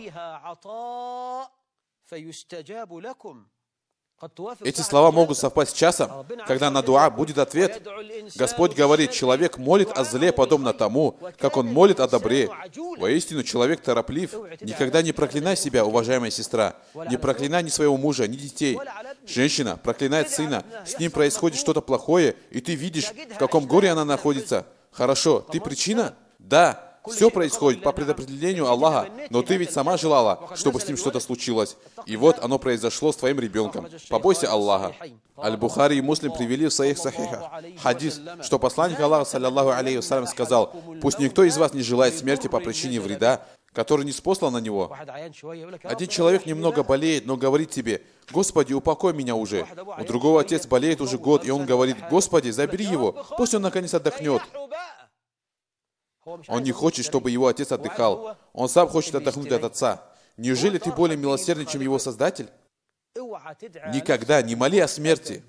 Эти 4.61 4.81
слова 4.81 5.11
могут 5.11 5.37
совпасть 5.37 5.71
с 5.71 5.73
часом, 5.73 6.25
когда 6.45 6.69
на 6.69 6.81
дуа 6.81 7.09
будет 7.09 7.37
ответ. 7.37 7.87
Господь 8.35 8.75
говорит, 8.75 9.11
человек 9.11 9.57
молит 9.57 9.89
о 9.97 10.03
зле, 10.03 10.33
подобно 10.33 10.73
тому, 10.73 11.17
как 11.37 11.55
он 11.55 11.67
молит 11.67 12.01
о 12.01 12.07
добре. 12.07 12.49
Воистину, 12.97 13.43
человек 13.43 13.81
тороплив. 13.81 14.33
Никогда 14.59 15.01
не 15.01 15.13
проклинай 15.13 15.55
себя, 15.55 15.85
уважаемая 15.85 16.31
сестра. 16.31 16.75
Не 17.09 17.17
проклинай 17.17 17.63
ни 17.63 17.69
своего 17.69 17.95
мужа, 17.95 18.27
ни 18.27 18.35
детей. 18.35 18.77
Женщина 19.25 19.77
проклинает 19.77 20.29
сына, 20.29 20.65
с 20.85 20.99
ним 20.99 21.11
происходит 21.11 21.57
что-то 21.57 21.81
плохое, 21.81 22.35
и 22.51 22.59
ты 22.59 22.75
видишь, 22.75 23.11
в 23.35 23.37
каком 23.37 23.67
горе 23.67 23.89
она 23.91 24.03
находится. 24.03 24.65
Хорошо, 24.91 25.39
ты 25.39 25.59
причина? 25.59 26.15
Да, 26.37 26.89
все 27.07 27.29
происходит 27.29 27.81
по 27.81 27.91
предопределению 27.91 28.67
Аллаха, 28.67 29.09
но 29.29 29.41
ты 29.41 29.57
ведь 29.57 29.71
сама 29.71 29.97
желала, 29.97 30.49
чтобы 30.55 30.79
с 30.79 30.87
ним 30.87 30.97
что-то 30.97 31.19
случилось. 31.19 31.77
И 32.05 32.15
вот 32.17 32.43
оно 32.43 32.59
произошло 32.59 33.11
с 33.11 33.17
твоим 33.17 33.39
ребенком. 33.39 33.87
Побойся 34.09 34.51
Аллаха. 34.51 34.93
Аль-Бухари 35.37 35.97
и 35.97 36.01
Муслим 36.01 36.33
привели 36.33 36.67
в 36.67 36.73
своих 36.73 36.97
сахихах 36.97 37.43
хадис, 37.81 38.19
что 38.43 38.59
посланник 38.59 38.99
Аллаха, 38.99 39.25
саллиллаху 39.25 39.69
алейхи 39.69 40.01
сказал, 40.27 40.73
«Пусть 41.01 41.19
никто 41.19 41.43
из 41.43 41.57
вас 41.57 41.73
не 41.73 41.81
желает 41.81 42.17
смерти 42.17 42.47
по 42.47 42.59
причине 42.59 42.99
вреда, 42.99 43.45
который 43.73 44.05
не 44.05 44.11
спослал 44.11 44.51
на 44.51 44.57
него. 44.57 44.95
Один 45.83 46.09
человек 46.09 46.45
немного 46.45 46.83
болеет, 46.83 47.25
но 47.25 47.37
говорит 47.37 47.69
тебе, 47.69 48.01
«Господи, 48.31 48.73
упокой 48.73 49.13
меня 49.13 49.35
уже». 49.35 49.65
У 49.97 50.03
другого 50.03 50.41
отец 50.41 50.67
болеет 50.67 51.01
уже 51.01 51.17
год, 51.17 51.45
и 51.45 51.51
он 51.51 51.65
говорит, 51.65 51.97
«Господи, 52.09 52.49
забери 52.49 52.85
его, 52.85 53.25
пусть 53.37 53.53
он 53.53 53.61
наконец 53.61 53.93
отдохнет». 53.93 54.41
Он 56.47 56.63
не 56.63 56.71
хочет, 56.71 57.05
чтобы 57.05 57.31
его 57.31 57.47
отец 57.47 57.71
отдыхал. 57.71 58.37
Он 58.53 58.69
сам 58.69 58.87
хочет 58.87 59.15
отдохнуть 59.15 59.51
от 59.51 59.63
отца. 59.63 60.03
Неужели 60.37 60.77
ты 60.77 60.91
более 60.91 61.17
милосердный, 61.17 61.65
чем 61.65 61.81
его 61.81 61.99
создатель? 61.99 62.49
Никогда 63.15 64.41
не 64.41 64.55
моли 64.55 64.79
о 64.79 64.87
смерти. 64.87 65.43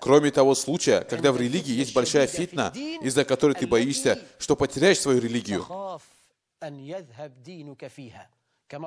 Кроме 0.00 0.30
того 0.30 0.54
случая, 0.54 1.02
когда 1.02 1.32
в 1.32 1.36
религии 1.36 1.72
есть 1.72 1.94
большая 1.94 2.26
фитна, 2.26 2.72
из-за 3.02 3.24
которой 3.24 3.54
ты 3.54 3.66
боишься, 3.66 4.18
что 4.38 4.56
потеряешь 4.56 5.00
свою 5.00 5.20
религию. 5.20 5.64
Как 8.70 8.78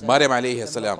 Марьям, 0.00 0.32
алейхиссалям, 0.32 0.98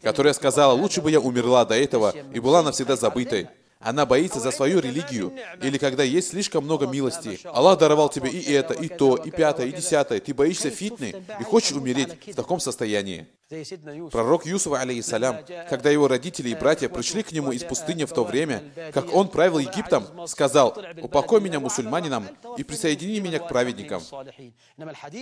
которая 0.00 0.32
сказала, 0.32 0.72
лучше 0.72 1.02
бы 1.02 1.10
я 1.10 1.20
умерла 1.20 1.66
до 1.66 1.74
этого 1.74 2.14
и 2.32 2.40
была 2.40 2.62
навсегда 2.62 2.96
забытой. 2.96 3.48
Она 3.78 4.06
боится 4.06 4.40
за 4.40 4.50
свою 4.50 4.80
религию, 4.80 5.32
или 5.62 5.76
когда 5.76 6.02
есть 6.02 6.30
слишком 6.30 6.64
много 6.64 6.86
милости. 6.86 7.38
Аллах 7.44 7.78
даровал 7.78 8.08
тебе 8.08 8.30
и 8.30 8.52
это, 8.52 8.72
и 8.72 8.88
то, 8.88 9.16
и 9.16 9.30
пятое, 9.30 9.66
и 9.66 9.72
десятое. 9.72 10.18
Ты 10.18 10.32
боишься 10.32 10.70
фитны 10.70 11.14
и 11.38 11.44
хочешь 11.44 11.72
умереть 11.72 12.26
в 12.26 12.34
таком 12.34 12.58
состоянии. 12.58 13.28
Пророк 14.10 14.44
Юсуф, 14.44 14.74
алейхиссалям, 14.74 15.38
когда 15.70 15.88
его 15.88 16.06
родители 16.06 16.50
и 16.50 16.54
братья 16.54 16.90
пришли 16.90 17.22
к 17.22 17.32
нему 17.32 17.52
из 17.52 17.64
пустыни 17.64 18.04
в 18.04 18.12
то 18.12 18.22
время, 18.22 18.62
как 18.92 19.14
он 19.14 19.28
правил 19.28 19.58
Египтом, 19.58 20.04
сказал, 20.26 20.76
«Упокой 21.00 21.40
меня 21.40 21.58
мусульманином 21.58 22.28
и 22.58 22.62
присоедини 22.62 23.20
меня 23.20 23.38
к 23.38 23.48
праведникам». 23.48 24.02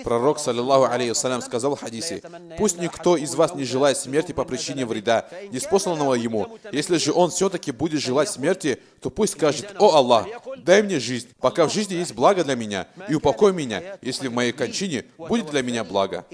Пророк, 0.02 0.40
саллиллаху 0.40 0.92
алейхиссалям, 0.92 1.40
сказал 1.40 1.76
в 1.76 1.80
хадисе, 1.80 2.20
«Пусть 2.58 2.80
никто 2.80 3.16
из 3.16 3.36
вас 3.36 3.54
не 3.54 3.64
желает 3.64 3.96
смерти 3.96 4.32
по 4.32 4.44
причине 4.44 4.86
вреда, 4.86 5.28
неспосланного 5.52 6.14
ему. 6.14 6.58
Если 6.72 6.96
же 6.96 7.12
он 7.12 7.30
все-таки 7.30 7.70
будет 7.70 8.00
желать 8.00 8.28
смерти, 8.28 8.80
то 9.00 9.08
пусть 9.08 9.34
скажет, 9.34 9.76
«О 9.78 9.94
Аллах, 9.94 10.26
дай 10.58 10.82
мне 10.82 10.98
жизнь, 10.98 11.28
пока 11.38 11.68
в 11.68 11.72
жизни 11.72 11.94
есть 11.94 12.12
благо 12.12 12.42
для 12.42 12.56
меня, 12.56 12.88
и 13.08 13.14
упокой 13.14 13.52
меня, 13.52 13.98
если 14.02 14.26
в 14.26 14.32
моей 14.32 14.50
кончине 14.50 15.04
будет 15.16 15.48
для 15.48 15.62
меня 15.62 15.84
благо». 15.84 16.24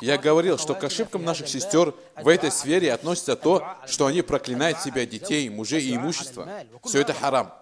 Я 0.00 0.18
говорил, 0.18 0.58
что 0.58 0.74
к 0.74 0.82
ошибкам 0.84 1.24
наших 1.24 1.48
сестер 1.48 1.94
в 2.16 2.28
этой 2.28 2.50
сфере 2.50 2.92
относится 2.92 3.36
то, 3.36 3.64
что 3.86 4.06
они 4.06 4.22
проклинают 4.22 4.80
себя, 4.80 5.06
детей, 5.06 5.48
мужей 5.48 5.82
и 5.82 5.96
имущество. 5.96 6.48
Все 6.84 7.00
это 7.00 7.14
харам. 7.14 7.52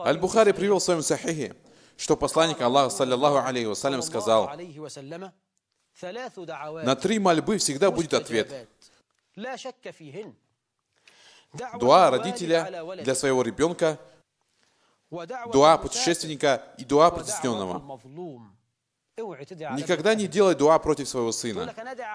Аль-Бухари 0.00 0.52
привел 0.52 0.78
в 0.78 0.82
своем 0.82 1.02
сахихе, 1.02 1.56
что 1.96 2.16
посланник 2.16 2.60
Аллаха, 2.60 2.90
саллиллаху 2.90 3.38
алейхи 3.46 3.66
вассалям, 3.66 4.02
сказал, 4.02 4.52
на 6.00 6.94
три 6.94 7.18
мольбы 7.18 7.58
всегда 7.58 7.90
будет 7.90 8.14
ответ. 8.14 8.68
Дуа 11.80 12.10
родителя 12.10 12.84
для 13.02 13.14
своего 13.14 13.42
ребенка, 13.42 13.98
дуа 15.10 15.78
путешественника 15.78 16.62
и 16.76 16.84
дуа 16.84 17.10
притесненного. 17.10 17.98
Никогда 19.76 20.14
не 20.14 20.26
делай 20.26 20.54
дуа 20.54 20.78
против 20.78 21.08
своего 21.08 21.32
сына. 21.32 21.74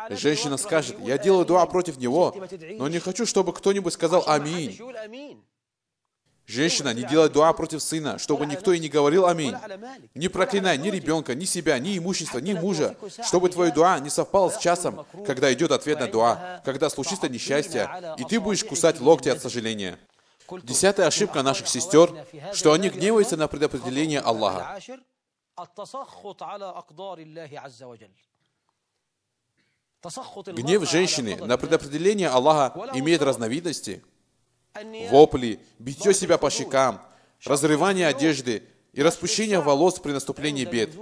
Женщина 0.09 0.57
скажет, 0.57 0.97
я 0.99 1.17
делаю 1.17 1.45
дуа 1.45 1.65
против 1.65 1.97
него, 1.97 2.35
но 2.77 2.87
не 2.87 2.99
хочу, 2.99 3.25
чтобы 3.25 3.53
кто-нибудь 3.53 3.93
сказал 3.93 4.23
«Аминь». 4.27 4.79
Женщина, 6.45 6.93
не 6.93 7.03
делай 7.03 7.29
дуа 7.29 7.53
против 7.53 7.81
сына, 7.81 8.19
чтобы 8.19 8.45
никто 8.45 8.73
и 8.73 8.79
не 8.79 8.89
говорил 8.89 9.25
«Аминь». 9.25 9.55
Не 10.13 10.27
проклинай 10.27 10.77
ни 10.77 10.89
ребенка, 10.89 11.35
ни 11.35 11.45
себя, 11.45 11.79
ни 11.79 11.97
имущество, 11.97 12.39
ни 12.39 12.53
мужа, 12.53 12.97
чтобы 13.25 13.49
твой 13.49 13.71
дуа 13.71 13.99
не 13.99 14.09
совпал 14.09 14.51
с 14.51 14.57
часом, 14.57 15.05
когда 15.25 15.53
идет 15.53 15.71
ответ 15.71 16.01
на 16.01 16.07
дуа, 16.07 16.61
когда 16.65 16.89
случится 16.89 17.29
несчастье, 17.29 17.89
и 18.17 18.25
ты 18.25 18.41
будешь 18.41 18.63
кусать 18.65 18.99
локти 18.99 19.29
от 19.29 19.41
сожаления. 19.41 19.97
Десятая 20.63 21.07
ошибка 21.07 21.41
наших 21.41 21.67
сестер, 21.67 22.11
что 22.53 22.73
они 22.73 22.89
гневаются 22.89 23.37
на 23.37 23.47
предопределение 23.47 24.19
Аллаха. 24.19 24.79
Гнев 30.47 30.89
женщины 30.89 31.35
на 31.37 31.57
предопределение 31.57 32.27
Аллаха 32.29 32.89
имеет 32.93 33.21
разновидности. 33.21 34.03
Вопли, 35.09 35.59
битье 35.79 36.13
себя 36.13 36.37
по 36.37 36.49
щекам, 36.49 37.01
разрывание 37.45 38.07
одежды 38.07 38.67
и 38.91 39.03
распущение 39.03 39.59
волос 39.59 39.99
при 39.99 40.11
наступлении 40.11 40.65
бед. 40.65 40.95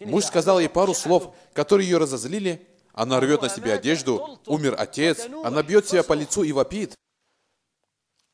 Муж 0.00 0.24
сказал 0.24 0.60
ей 0.60 0.68
пару 0.68 0.94
слов, 0.94 1.34
которые 1.52 1.88
ее 1.88 1.98
разозлили. 1.98 2.66
Она 2.94 3.20
рвет 3.20 3.42
на 3.42 3.48
себе 3.48 3.72
одежду, 3.72 4.38
умер 4.46 4.76
отец, 4.78 5.26
она 5.44 5.62
бьет 5.62 5.88
себя 5.88 6.02
по 6.02 6.12
лицу 6.12 6.42
и 6.42 6.52
вопит. 6.52 6.94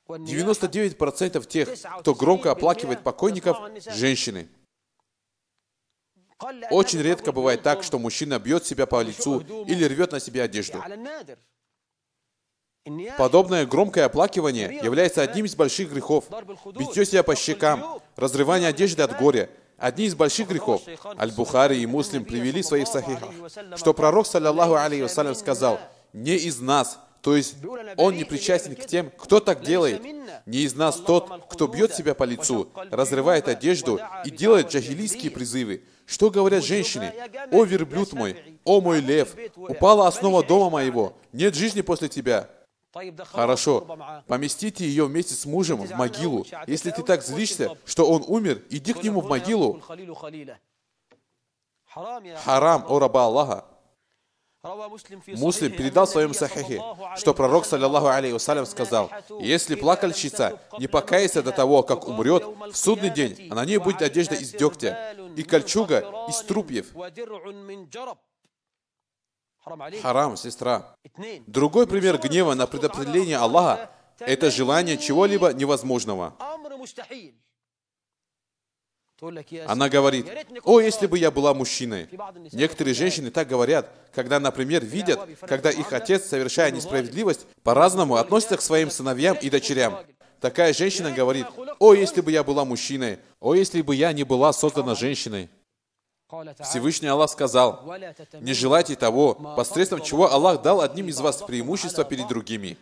99% 0.09 1.47
тех, 1.47 1.69
кто 2.01 2.15
громко 2.15 2.51
оплакивает 2.51 3.03
покойников, 3.03 3.59
женщины. 3.95 4.49
Очень 6.71 7.01
редко 7.01 7.33
бывает 7.33 7.63
так, 7.63 7.83
что 7.83 7.99
мужчина 7.99 8.39
бьет 8.39 8.65
себя 8.65 8.87
по 8.87 9.03
лицу 9.03 9.41
или 9.67 9.85
рвет 9.85 10.13
на 10.13 10.21
себе 10.21 10.43
одежду. 10.43 10.83
Подобное 13.19 13.67
громкое 13.67 14.05
оплакивание 14.05 14.81
является 14.83 15.21
одним 15.21 15.45
из 15.45 15.55
больших 15.55 15.91
грехов. 15.91 16.25
Битье 16.75 17.05
себя 17.05 17.23
по 17.23 17.35
щекам, 17.35 18.01
разрывание 18.17 18.69
одежды 18.69 19.03
от 19.03 19.19
горя– 19.19 19.51
одни 19.79 20.07
из 20.07 20.15
больших 20.15 20.49
грехов. 20.49 20.83
Аль-Бухари 21.19 21.79
и 21.81 21.87
Муслим 21.87 22.25
привели 22.25 22.63
в 22.63 22.67
своих 22.67 22.89
сахихах, 22.89 23.31
что 23.77 23.95
пророк, 23.95 24.27
саллиллаху 24.27 24.75
алейхи 24.75 25.03
вассалям, 25.03 25.35
сказал, 25.35 25.81
«Не 26.13 26.37
из 26.37 26.61
нас, 26.61 26.99
то 27.23 27.37
есть 27.37 27.57
он 27.97 28.17
не 28.17 28.25
причастен 28.25 28.75
к 28.75 28.87
тем, 28.87 29.11
кто 29.17 29.41
так 29.41 29.63
делает. 29.63 30.03
Не 30.47 30.59
из 30.59 30.75
нас 30.75 30.97
тот, 30.97 31.47
кто 31.49 31.67
бьет 31.67 31.95
себя 31.95 32.15
по 32.15 32.25
лицу, 32.25 32.69
разрывает 32.91 33.49
одежду 33.49 34.01
и 34.25 34.31
делает 34.31 34.71
джахилийские 34.71 35.31
призывы. 35.31 35.83
Что 36.07 36.31
говорят 36.31 36.65
женщины? 36.65 37.13
«О, 37.51 37.65
верблюд 37.65 38.13
мой! 38.15 38.59
О, 38.65 38.81
мой 38.81 39.01
лев! 39.01 39.35
Упала 39.57 40.09
основа 40.09 40.43
дома 40.43 40.71
моего! 40.71 41.17
Нет 41.33 41.55
жизни 41.55 41.83
после 41.83 42.09
тебя!» 42.09 42.49
Хорошо, 43.27 44.25
поместите 44.27 44.87
ее 44.87 45.05
вместе 45.05 45.35
с 45.35 45.45
мужем 45.45 45.83
в 45.83 45.91
могилу. 45.93 46.47
Если 46.67 46.91
ты 46.91 47.03
так 47.03 47.23
злишься, 47.23 47.77
что 47.85 48.11
он 48.11 48.25
умер, 48.27 48.63
иди 48.71 48.95
к 48.95 49.03
нему 49.03 49.21
в 49.21 49.29
могилу. 49.29 49.83
Харам, 52.45 52.85
о 52.89 52.99
раба 52.99 53.25
Аллаха. 53.25 53.65
Муслим 54.63 55.71
передал 55.71 56.07
в 56.07 56.11
своем 56.11 56.35
сахихе, 56.35 56.83
что 57.17 57.33
пророк, 57.33 57.65
саллиллаху 57.65 58.09
алейхи 58.09 58.33
вассалям, 58.33 58.67
сказал, 58.67 59.09
если 59.39 59.77
плакальщица 59.77 60.61
не 60.81 60.89
покается 60.89 61.45
до 61.45 61.53
того, 61.53 61.85
как 61.85 62.09
умрет, 62.09 62.45
в 62.45 62.75
судный 62.75 63.11
день, 63.11 63.49
а 63.53 63.55
на 63.55 63.65
ней 63.65 63.79
будет 63.79 64.03
одежда 64.03 64.35
из 64.35 64.51
дегтя 64.51 65.15
и 65.37 65.45
кольчуга 65.45 66.27
из 66.29 66.41
трупьев. 66.43 66.89
Харам, 70.03 70.37
сестра. 70.37 70.97
Другой 71.47 71.87
пример 71.87 72.19
гнева 72.19 72.55
на 72.55 72.67
предопределение 72.67 73.37
Аллаха– 73.37 73.91
это 74.19 74.51
желание 74.51 74.97
чего-либо 74.97 75.53
невозможного. 75.53 76.35
Она 79.67 79.89
говорит, 79.89 80.27
«О, 80.63 80.81
если 80.81 81.07
бы 81.07 81.19
я 81.19 81.31
была 81.31 81.53
мужчиной!» 81.53 82.09
Некоторые 82.53 82.95
женщины 82.95 83.31
так 83.31 83.49
говорят, 83.49 83.91
когда, 84.15 84.39
например, 84.39 84.85
видят, 84.85 85.21
когда 85.41 85.71
их 85.71 85.93
отец, 85.93 86.27
совершая 86.27 86.71
несправедливость, 86.71 87.47
по-разному 87.63 88.17
относится 88.17 88.57
к 88.57 88.63
своим 88.63 88.91
сыновьям 88.91 89.37
и 89.37 89.51
дочерям. 89.51 89.99
Такая 90.41 90.73
женщина 90.73 91.11
говорит, 91.11 91.47
«О, 91.81 91.95
если 91.95 92.21
бы 92.21 92.31
я 92.31 92.45
была 92.45 92.65
мужчиной! 92.65 93.19
О, 93.41 93.55
если 93.55 93.83
бы 93.83 93.97
я 93.97 94.13
не 94.13 94.23
была 94.23 94.53
создана 94.53 94.95
женщиной!» 94.95 95.49
Всевышний 96.61 97.09
Аллах 97.09 97.31
сказал, 97.31 97.83
«Не 98.41 98.53
желайте 98.53 98.97
того, 98.97 99.35
посредством 99.57 100.03
чего 100.03 100.31
Аллах 100.31 100.61
дал 100.61 100.83
одним 100.83 101.09
из 101.09 101.21
вас 101.21 101.39
преимущество 101.39 102.05
перед 102.05 102.29
другими. 102.29 102.77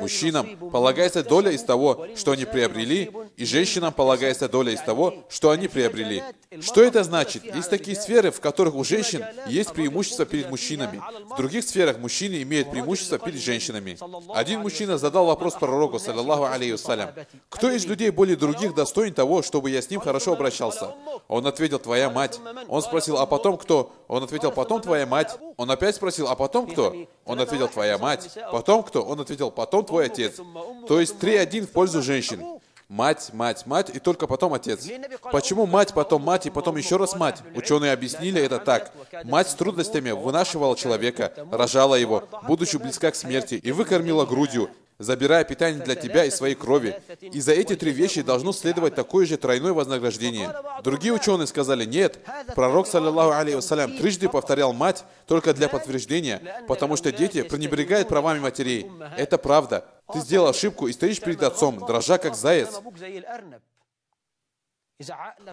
Мужчинам 0.00 0.56
полагается 0.70 1.24
доля 1.24 1.50
из 1.50 1.64
того, 1.64 2.06
что 2.14 2.32
они 2.32 2.44
приобрели, 2.44 3.10
и 3.36 3.44
женщинам 3.44 3.92
полагается 3.92 4.48
доля 4.48 4.72
из 4.72 4.80
того, 4.80 5.24
что 5.28 5.50
они 5.50 5.66
приобрели». 5.66 6.22
Что 6.60 6.82
это 6.82 7.02
значит? 7.02 7.44
Есть 7.44 7.70
такие 7.70 7.96
сферы, 7.96 8.30
в 8.30 8.40
которых 8.40 8.74
у 8.74 8.84
женщин 8.84 9.24
есть 9.48 9.72
преимущество 9.72 10.24
перед 10.24 10.50
мужчинами. 10.50 11.02
В 11.30 11.36
других 11.36 11.64
сферах 11.64 11.98
мужчины 11.98 12.42
имеют 12.42 12.70
преимущество 12.70 13.18
перед 13.18 13.40
женщинами. 13.40 13.98
Один 14.32 14.60
мужчина 14.60 14.98
задал 14.98 15.26
вопрос 15.26 15.54
пророку, 15.54 15.98
саллиллаху 15.98 16.44
алейхи 16.44 16.72
вассалям, 16.72 17.10
«Кто 17.48 17.70
из 17.70 17.86
людей 17.86 18.10
более 18.10 18.36
других 18.36 18.74
достоин 18.74 19.12
того, 19.12 19.42
чтобы 19.42 19.70
я 19.70 19.82
с 19.82 19.90
ним 19.90 20.00
хорошо 20.00 20.34
обращался?» 20.34 20.94
Он 21.26 21.46
ответил, 21.46 21.78
«Твоя 21.78 22.08
мать». 22.08 22.38
Он 22.68 22.83
спросил, 22.84 23.18
а 23.18 23.26
потом 23.26 23.56
кто? 23.56 23.92
Он 24.08 24.22
ответил, 24.22 24.52
потом 24.52 24.80
твоя 24.80 25.06
мать. 25.06 25.36
Он 25.56 25.70
опять 25.70 25.96
спросил, 25.96 26.28
а 26.28 26.36
потом 26.36 26.66
кто? 26.66 26.94
Он 27.24 27.40
ответил, 27.40 27.68
твоя 27.68 27.98
мать. 27.98 28.30
Потом 28.52 28.82
кто? 28.82 29.02
Он 29.02 29.20
ответил, 29.20 29.50
потом 29.50 29.84
твой 29.84 30.06
отец. 30.06 30.40
То 30.86 31.00
есть 31.00 31.16
3-1 31.16 31.66
в 31.66 31.72
пользу 31.72 32.02
женщин. 32.02 32.60
Мать, 32.88 33.30
мать, 33.32 33.66
мать 33.66 33.90
и 33.94 33.98
только 33.98 34.26
потом 34.26 34.52
отец. 34.52 34.86
Почему 35.32 35.66
мать, 35.66 35.94
потом 35.94 36.22
мать 36.22 36.46
и 36.46 36.50
потом 36.50 36.76
еще 36.76 36.96
раз 36.96 37.16
мать? 37.16 37.42
Ученые 37.54 37.92
объяснили 37.92 38.42
это 38.42 38.58
так. 38.58 38.92
Мать 39.24 39.48
с 39.48 39.54
трудностями 39.54 40.10
вынашивала 40.10 40.76
человека, 40.76 41.32
рожала 41.50 41.94
его, 41.94 42.24
будучи 42.46 42.76
близка 42.76 43.10
к 43.10 43.16
смерти, 43.16 43.54
и 43.54 43.72
выкормила 43.72 44.26
грудью, 44.26 44.68
забирая 44.98 45.44
питание 45.44 45.82
для 45.82 45.94
тебя 45.94 46.24
и 46.24 46.30
своей 46.30 46.54
крови. 46.54 47.00
И 47.20 47.40
за 47.40 47.52
эти 47.52 47.74
три 47.76 47.92
вещи 47.92 48.22
должно 48.22 48.52
следовать 48.52 48.94
такое 48.94 49.26
же 49.26 49.36
тройное 49.36 49.72
вознаграждение. 49.72 50.54
Другие 50.82 51.12
ученые 51.12 51.46
сказали, 51.46 51.84
нет, 51.84 52.18
пророк, 52.54 52.86
саллиллаху 52.86 53.32
алейхи 53.32 53.56
вассалям, 53.56 53.96
трижды 53.96 54.28
повторял 54.28 54.72
мать 54.72 55.04
только 55.26 55.52
для 55.52 55.68
подтверждения, 55.68 56.64
потому 56.68 56.96
что 56.96 57.12
дети 57.12 57.42
пренебрегают 57.42 58.08
правами 58.08 58.38
матерей. 58.38 58.90
Это 59.16 59.38
правда. 59.38 59.84
Ты 60.12 60.20
сделал 60.20 60.48
ошибку 60.48 60.86
и 60.86 60.92
стоишь 60.92 61.20
перед 61.20 61.42
отцом, 61.42 61.84
дрожа 61.86 62.18
как 62.18 62.34
заяц. 62.34 62.80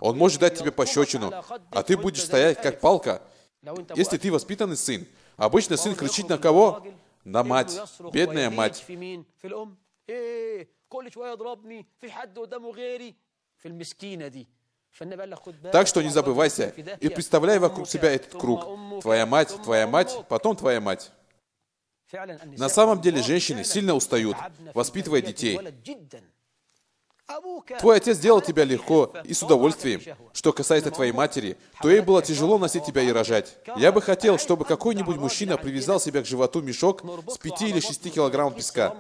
Он 0.01 0.17
может 0.17 0.39
дать 0.39 0.58
тебе 0.58 0.71
пощечину, 0.71 1.34
а 1.71 1.84
ты 1.84 1.97
будешь 1.97 2.23
стоять 2.23 2.62
как 2.62 2.80
палка. 2.80 3.21
Если 3.95 4.17
ты 4.17 4.32
воспитанный 4.32 4.77
сын, 4.77 5.08
обычно 5.38 5.77
сын 5.77 5.95
кричит 5.95 6.30
на 6.30 6.38
кого? 6.38 6.84
На 7.23 7.43
мать, 7.43 7.77
бедная 8.13 8.49
мать. 8.49 8.86
Так 15.71 15.88
что 15.88 16.01
не 16.01 16.10
забывайся 16.10 16.69
и 16.99 17.10
представляй 17.10 17.60
вокруг 17.60 17.88
себя 17.88 18.12
этот 18.12 18.34
круг. 18.34 19.01
Твоя 19.01 19.25
мать, 19.25 19.55
твоя 19.63 19.88
мать, 19.88 20.25
потом 20.27 20.55
твоя 20.55 20.81
мать. 20.81 21.12
На 22.57 22.67
самом 22.67 23.01
деле 23.01 23.21
женщины 23.21 23.63
сильно 23.63 23.93
устают, 23.93 24.36
воспитывая 24.73 25.21
детей. 25.21 25.57
Твой 27.80 27.98
отец 27.98 28.17
сделал 28.17 28.41
тебя 28.41 28.63
легко 28.63 29.13
и 29.24 29.34
с 29.34 29.44
удовольствием. 29.44 30.02
Что 30.34 30.54
касается 30.54 30.91
твоей 30.91 31.12
матери, 31.12 31.58
то 31.82 31.89
ей 31.89 32.02
было 32.02 32.22
тяжело 32.22 32.58
носить 32.58 32.86
тебя 32.86 33.02
и 33.02 33.12
рожать. 33.12 33.58
Я 33.78 33.91
бы 33.91 34.02
хотел, 34.02 34.38
чтобы 34.38 34.65
какой-нибудь 34.65 35.17
мужчина 35.17 35.58
привязал 35.58 36.00
себя 36.00 36.22
к 36.22 36.26
животу 36.26 36.62
мешок 36.62 37.04
с 37.30 37.38
5 37.38 37.62
или 37.63 37.80
6 37.80 38.13
килограммов 38.13 38.56
песка. 38.56 38.96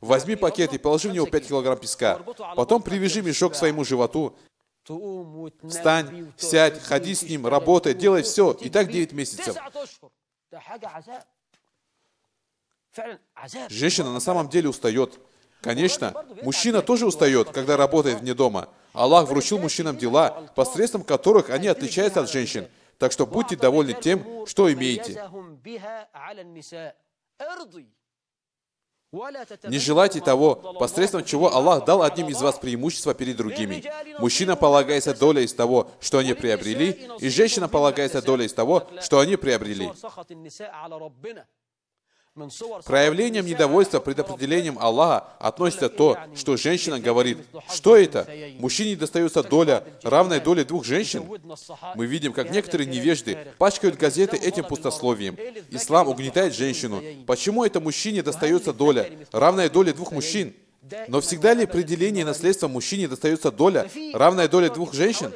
Возьми 0.00 0.36
пакет 0.36 0.72
и 0.72 0.78
положи 0.78 1.08
в 1.08 1.12
него 1.12 1.26
5 1.26 1.48
килограмм 1.48 1.78
песка. 1.78 2.18
Потом 2.56 2.82
привяжи 2.82 3.22
мешок 3.22 3.52
к 3.52 3.56
своему 3.56 3.84
животу. 3.84 4.36
Встань, 5.68 6.32
сядь, 6.36 6.82
ходи 6.82 7.14
с 7.14 7.22
ним, 7.22 7.46
работай, 7.46 7.94
делай 7.94 8.22
все. 8.22 8.52
И 8.52 8.70
так 8.70 8.90
9 8.90 9.12
месяцев. 9.12 9.56
Женщина 13.68 14.12
на 14.12 14.20
самом 14.20 14.48
деле 14.48 14.68
устает. 14.68 15.18
Конечно, 15.60 16.14
мужчина 16.42 16.82
тоже 16.82 17.06
устает, 17.06 17.50
когда 17.50 17.76
работает 17.76 18.20
вне 18.20 18.34
дома. 18.34 18.68
Аллах 18.92 19.28
вручил 19.28 19.58
мужчинам 19.58 19.96
дела, 19.96 20.48
посредством 20.54 21.02
которых 21.02 21.50
они 21.50 21.68
отличаются 21.68 22.20
от 22.20 22.30
женщин. 22.30 22.68
Так 22.98 23.12
что 23.12 23.26
будьте 23.26 23.56
довольны 23.56 23.92
тем, 23.92 24.46
что 24.46 24.72
имеете. 24.72 25.22
Не 29.10 29.78
желайте 29.78 30.20
того, 30.20 30.54
посредством 30.78 31.24
чего 31.24 31.54
Аллах 31.54 31.86
дал 31.86 32.02
одним 32.02 32.28
из 32.28 32.42
вас 32.42 32.58
преимущество 32.58 33.14
перед 33.14 33.36
другими. 33.36 33.82
Мужчина 34.18 34.54
полагается 34.54 35.14
доля 35.14 35.40
из 35.40 35.54
того, 35.54 35.90
что 35.98 36.18
они 36.18 36.34
приобрели, 36.34 37.08
и 37.18 37.28
женщина 37.30 37.68
полагается 37.68 38.20
доля 38.20 38.44
из 38.44 38.52
того, 38.52 38.86
что 39.00 39.20
они 39.20 39.36
приобрели. 39.36 39.90
Проявлением 42.84 43.46
недовольства 43.46 44.00
предопределением 44.00 44.78
Аллаха 44.78 45.28
относится 45.38 45.88
то, 45.88 46.16
что 46.34 46.56
женщина 46.56 47.00
говорит, 47.00 47.38
что 47.74 47.96
это? 47.96 48.28
Мужчине 48.58 48.96
достается 48.96 49.42
доля, 49.42 49.84
равная 50.02 50.40
доле 50.40 50.64
двух 50.64 50.84
женщин. 50.84 51.24
Мы 51.94 52.06
видим, 52.06 52.32
как 52.32 52.50
некоторые 52.50 52.86
невежды 52.86 53.38
пачкают 53.58 53.96
газеты 53.96 54.36
этим 54.36 54.64
пустословием. 54.64 55.36
Ислам 55.70 56.08
угнетает 56.08 56.54
женщину. 56.54 57.02
Почему 57.26 57.64
это 57.64 57.80
мужчине 57.80 58.22
достается 58.22 58.72
доля, 58.72 59.10
равная 59.32 59.68
доле 59.68 59.92
двух 59.92 60.12
мужчин? 60.12 60.54
Но 61.08 61.20
всегда 61.20 61.54
ли 61.54 61.66
при 61.66 61.82
делении 61.82 62.22
наследства 62.22 62.68
мужчине 62.68 63.08
достается 63.08 63.50
доля, 63.50 63.90
равная 64.14 64.48
доле 64.48 64.70
двух 64.70 64.94
женщин? 64.94 65.32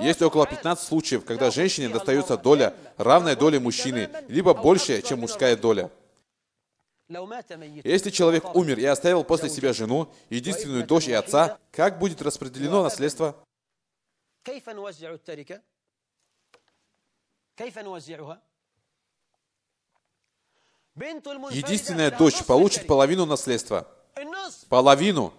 Есть 0.00 0.22
около 0.22 0.46
15 0.46 0.86
случаев, 0.86 1.24
когда 1.24 1.50
женщине 1.50 1.88
достается 1.88 2.36
доля, 2.36 2.74
равная 2.96 3.36
доле 3.36 3.58
мужчины, 3.58 4.08
либо 4.28 4.54
большая, 4.54 5.02
чем 5.02 5.20
мужская 5.20 5.56
доля. 5.56 5.90
Если 7.08 8.10
человек 8.10 8.54
умер 8.54 8.78
и 8.78 8.84
оставил 8.84 9.24
после 9.24 9.50
себя 9.50 9.72
жену, 9.72 10.10
единственную 10.30 10.86
дочь 10.86 11.08
и 11.08 11.12
отца, 11.12 11.58
как 11.70 11.98
будет 11.98 12.22
распределено 12.22 12.82
наследство? 12.82 13.36
Единственная 20.96 22.10
дочь 22.10 22.44
получит 22.44 22.86
половину 22.86 23.26
наследства. 23.26 23.86
Половину. 24.68 25.34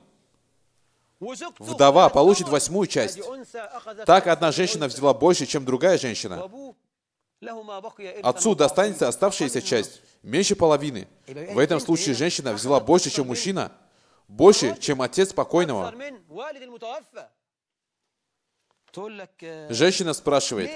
Вдова 1.19 2.09
получит 2.09 2.47
восьмую 2.47 2.87
часть. 2.87 3.19
Так 4.05 4.27
одна 4.27 4.51
женщина 4.51 4.87
взяла 4.87 5.13
больше, 5.13 5.45
чем 5.45 5.65
другая 5.65 5.97
женщина. 5.97 6.49
Отцу 8.23 8.55
достанется 8.55 9.07
оставшаяся 9.07 9.61
часть, 9.61 10.01
меньше 10.25 10.55
половины. 10.55 11.07
В 11.27 11.57
этом 11.59 11.79
случае 11.79 12.15
женщина 12.15 12.53
взяла 12.53 12.79
больше, 12.79 13.09
чем 13.09 13.27
мужчина, 13.27 13.71
больше, 14.27 14.75
чем 14.79 15.01
отец 15.01 15.31
покойного. 15.31 15.93
Женщина 19.69 20.13
спрашивает, 20.13 20.69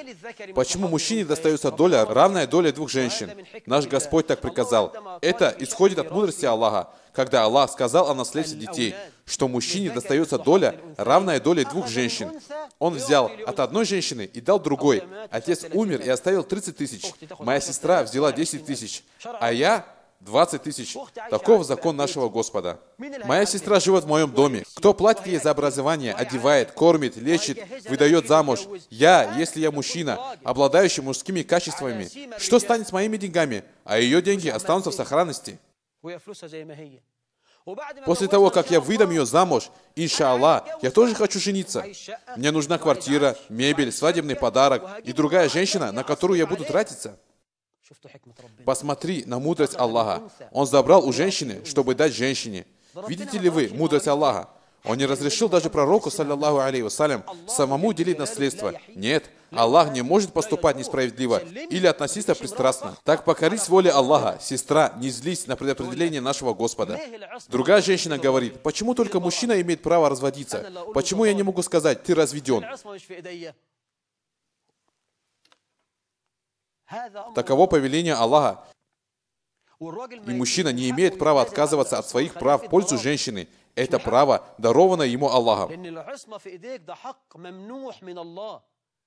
почему 0.54 0.88
мужчине 0.88 1.26
достается 1.26 1.72
доля, 1.72 2.06
равная 2.06 2.48
доле 2.48 2.72
двух 2.72 2.90
женщин? 2.90 3.32
Наш 3.66 3.88
Господь 3.88 4.28
так 4.28 4.42
приказал. 4.42 4.94
Это 5.22 5.56
исходит 5.60 6.00
от 6.00 6.12
мудрости 6.12 6.46
Аллаха, 6.46 6.90
когда 7.14 7.44
Аллах 7.44 7.72
сказал 7.72 8.10
о 8.10 8.14
наследстве 8.14 8.60
детей, 8.60 8.96
что 9.26 9.48
мужчине 9.48 9.92
достается 9.92 10.38
доля, 10.38 10.76
равная 10.98 11.40
доле 11.40 11.64
двух 11.66 11.88
женщин. 11.88 12.32
Он 12.80 12.94
взял 12.94 13.32
от 13.46 13.60
одной 13.60 13.86
женщины 13.86 14.30
и 14.32 14.42
дал 14.42 14.60
другой. 14.60 15.04
Отец 15.30 15.66
умер 15.74 16.02
и 16.02 16.10
оставил 16.10 16.44
30 16.44 16.76
тысяч. 16.76 17.14
Моя 17.40 17.60
сестра 17.60 18.04
взяла 18.04 18.32
10 18.32 18.66
тысяч, 18.66 19.04
а 19.40 19.52
я 19.52 19.86
20 20.20 20.64
тысяч. 20.64 20.96
Таков 21.30 21.66
закон 21.66 21.96
нашего 21.96 22.30
Господа. 22.30 22.80
Моя 23.26 23.46
сестра 23.46 23.80
живет 23.80 24.04
в 24.04 24.08
моем 24.08 24.32
доме. 24.32 24.64
Кто 24.76 24.94
платит 24.94 25.28
ей 25.28 25.40
за 25.40 25.52
образование, 25.52 26.14
одевает, 26.14 26.72
кормит, 26.72 27.16
лечит, 27.16 27.60
выдает 27.88 28.28
замуж? 28.28 28.62
Я, 28.90 29.36
если 29.38 29.62
я 29.62 29.72
мужчина, 29.72 30.20
обладающий 30.44 31.04
мужскими 31.04 31.42
качествами, 31.42 32.10
что 32.38 32.60
станет 32.60 32.88
с 32.88 32.92
моими 32.92 33.18
деньгами? 33.18 33.64
А 33.86 33.98
ее 33.98 34.22
деньги 34.22 34.50
останутся 34.50 34.92
в 34.92 34.94
сохранности. 34.94 35.60
После 38.06 38.28
того, 38.28 38.50
как 38.50 38.72
я 38.72 38.80
выдам 38.80 39.12
ее 39.12 39.26
замуж, 39.26 39.70
иншаллах, 39.96 40.64
я 40.82 40.92
тоже 40.92 41.14
хочу 41.16 41.40
жениться. 41.40 41.86
Мне 42.36 42.52
нужна 42.52 42.78
квартира, 42.78 43.38
мебель, 43.50 43.92
свадебный 43.92 44.36
подарок 44.36 44.84
и 45.04 45.14
другая 45.14 45.50
женщина, 45.50 45.92
на 45.92 46.04
которую 46.04 46.38
я 46.38 46.48
буду 46.48 46.66
тратиться. 46.66 47.20
Посмотри 48.66 49.24
на 49.26 49.40
мудрость 49.40 49.76
Аллаха. 49.78 50.22
Он 50.52 50.66
забрал 50.68 51.08
у 51.08 51.12
женщины, 51.12 51.64
чтобы 51.66 51.96
дать 51.96 52.14
женщине. 52.14 52.66
Видите 53.08 53.38
ли 53.38 53.50
вы 53.50 53.70
мудрость 53.74 54.08
Аллаха? 54.08 54.50
Он 54.86 54.98
не 54.98 55.06
разрешил 55.06 55.50
даже 55.50 55.70
пророку, 55.70 56.10
саллиллаху 56.10 56.60
алейхи 56.60 56.84
вассалям, 56.84 57.24
самому 57.48 57.92
делить 57.94 58.18
наследство. 58.18 58.74
Нет, 58.96 59.30
Аллах 59.52 59.92
не 59.92 60.02
может 60.02 60.32
поступать 60.32 60.78
несправедливо 60.78 61.40
или 61.40 61.86
относиться 61.86 62.34
пристрастно. 62.34 62.96
Так 63.04 63.26
покорись 63.26 63.68
воле 63.68 63.92
Аллаха, 63.92 64.38
сестра, 64.42 64.94
не 64.98 65.10
злись 65.10 65.48
на 65.48 65.56
предопределение 65.56 66.22
нашего 66.22 66.54
Господа. 66.54 67.00
Другая 67.50 67.82
женщина 67.82 68.18
говорит, 68.18 68.62
почему 68.64 68.94
только 68.94 69.20
мужчина 69.20 69.60
имеет 69.62 69.82
право 69.82 70.10
разводиться? 70.10 70.66
Почему 70.94 71.26
я 71.26 71.34
не 71.34 71.44
могу 71.44 71.62
сказать, 71.62 72.04
ты 72.04 72.16
разведен? 72.16 72.64
Таково 77.35 77.67
повеление 77.67 78.15
Аллаха, 78.15 78.65
والراجل 79.81 80.21
и 80.23 80.27
ما 80.27 80.33
мужчина 80.35 80.69
не 80.73 80.83
يجيش 80.89 80.91
имеет 80.95 81.15
حقه 81.15 81.19
права 81.19 81.45
لازم 81.45 81.51
отказываться 81.51 81.97
أقدر 81.97 81.99
от 81.99 82.07
своих 82.07 82.37
أخليه 82.37 82.41
прав 82.41 82.61
в 82.61 82.65
في 82.65 82.69
пользу 82.69 82.95
الضرر. 82.97 83.03
женщины. 83.03 83.49
Это 83.77 83.99
право 83.99 84.45
даровано 84.59 85.03
ему 85.03 85.29
Аллахом. 85.31 85.71
لأن 85.71 85.87
العصمة 85.87 86.39
في 86.39 86.49
إيديك 86.51 86.81
ده 86.83 86.95
حق 86.95 87.37
ممنوح 87.37 88.03
من 88.03 88.19
الله 88.19 88.63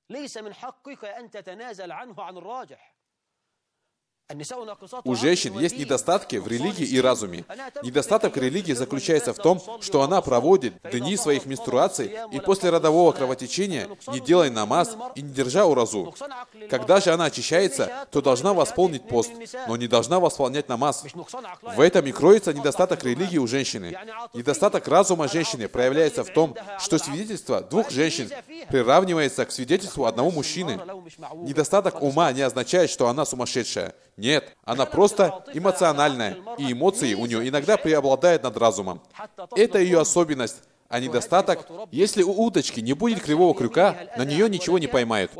ليس 0.10 0.38
من 0.38 0.54
حقك 0.54 1.06
أن 1.06 1.32
تتنازل 1.32 1.92
عنه 1.92 2.22
عن 2.24 2.38
الراجح 2.38 2.58
النساء 2.58 2.76
ناقصات 2.78 2.91
У 5.05 5.15
женщин 5.15 5.59
есть 5.59 5.77
недостатки 5.77 6.37
в 6.37 6.47
религии 6.49 6.87
и 6.87 7.01
разуме. 7.01 7.45
Недостаток 7.83 8.37
религии 8.37 8.73
заключается 8.73 9.35
в 9.35 9.39
том, 9.39 9.61
что 9.81 10.03
она 10.03 10.21
проводит 10.23 10.75
дни 10.91 11.17
своих 11.17 11.47
менструаций 11.47 12.13
и 12.33 12.41
после 12.41 12.71
родового 12.71 13.13
кровотечения, 13.13 13.89
не 14.09 14.21
делая 14.21 14.51
намаз 14.51 14.97
и 15.15 15.23
не 15.23 15.33
держа 15.33 15.67
уразу. 15.67 16.15
Когда 16.71 17.01
же 17.01 17.13
она 17.13 17.27
очищается, 17.27 18.07
то 18.11 18.23
должна 18.23 18.55
восполнить 18.55 19.07
пост, 19.07 19.31
но 19.69 19.77
не 19.77 19.87
должна 19.87 20.19
восполнять 20.19 20.69
намаз. 20.69 21.05
В 21.63 21.81
этом 21.81 22.07
и 22.07 22.13
кроется 22.13 22.55
недостаток 22.55 23.05
религии 23.05 23.39
у 23.39 23.47
женщины. 23.47 23.97
Недостаток 24.33 24.89
разума 24.89 25.29
женщины 25.29 25.69
проявляется 25.69 26.25
в 26.25 26.33
том, 26.33 26.57
что 26.79 26.99
свидетельство 26.99 27.61
двух 27.61 27.91
женщин 27.91 28.31
приравнивается 28.71 29.45
к 29.45 29.53
свидетельству 29.53 30.07
одного 30.07 30.31
мужчины. 30.31 30.81
Недостаток 31.35 32.03
ума 32.03 32.33
не 32.33 32.43
означает, 32.43 32.91
что 32.91 33.09
она 33.09 33.25
сумасшедшая. 33.27 33.95
Нет, 34.23 34.57
она 34.65 34.87
просто 34.87 35.45
эмоциональная, 35.53 36.37
и 36.57 36.73
эмоции 36.73 37.15
у 37.15 37.27
нее 37.27 37.49
иногда 37.49 37.77
преобладают 37.77 38.45
над 38.45 38.57
разумом. 38.57 39.03
Это 39.57 39.81
ее 39.81 39.99
особенность. 40.01 40.63
А 40.89 41.01
недостаток, 41.01 41.67
если 41.91 42.23
у 42.23 42.31
уточки 42.31 42.79
не 42.79 42.93
будет 42.93 43.23
кривого 43.23 43.55
крюка, 43.55 43.97
на 44.19 44.27
нее 44.27 44.49
ничего 44.51 44.79
не 44.79 44.87
поймают. 44.87 45.33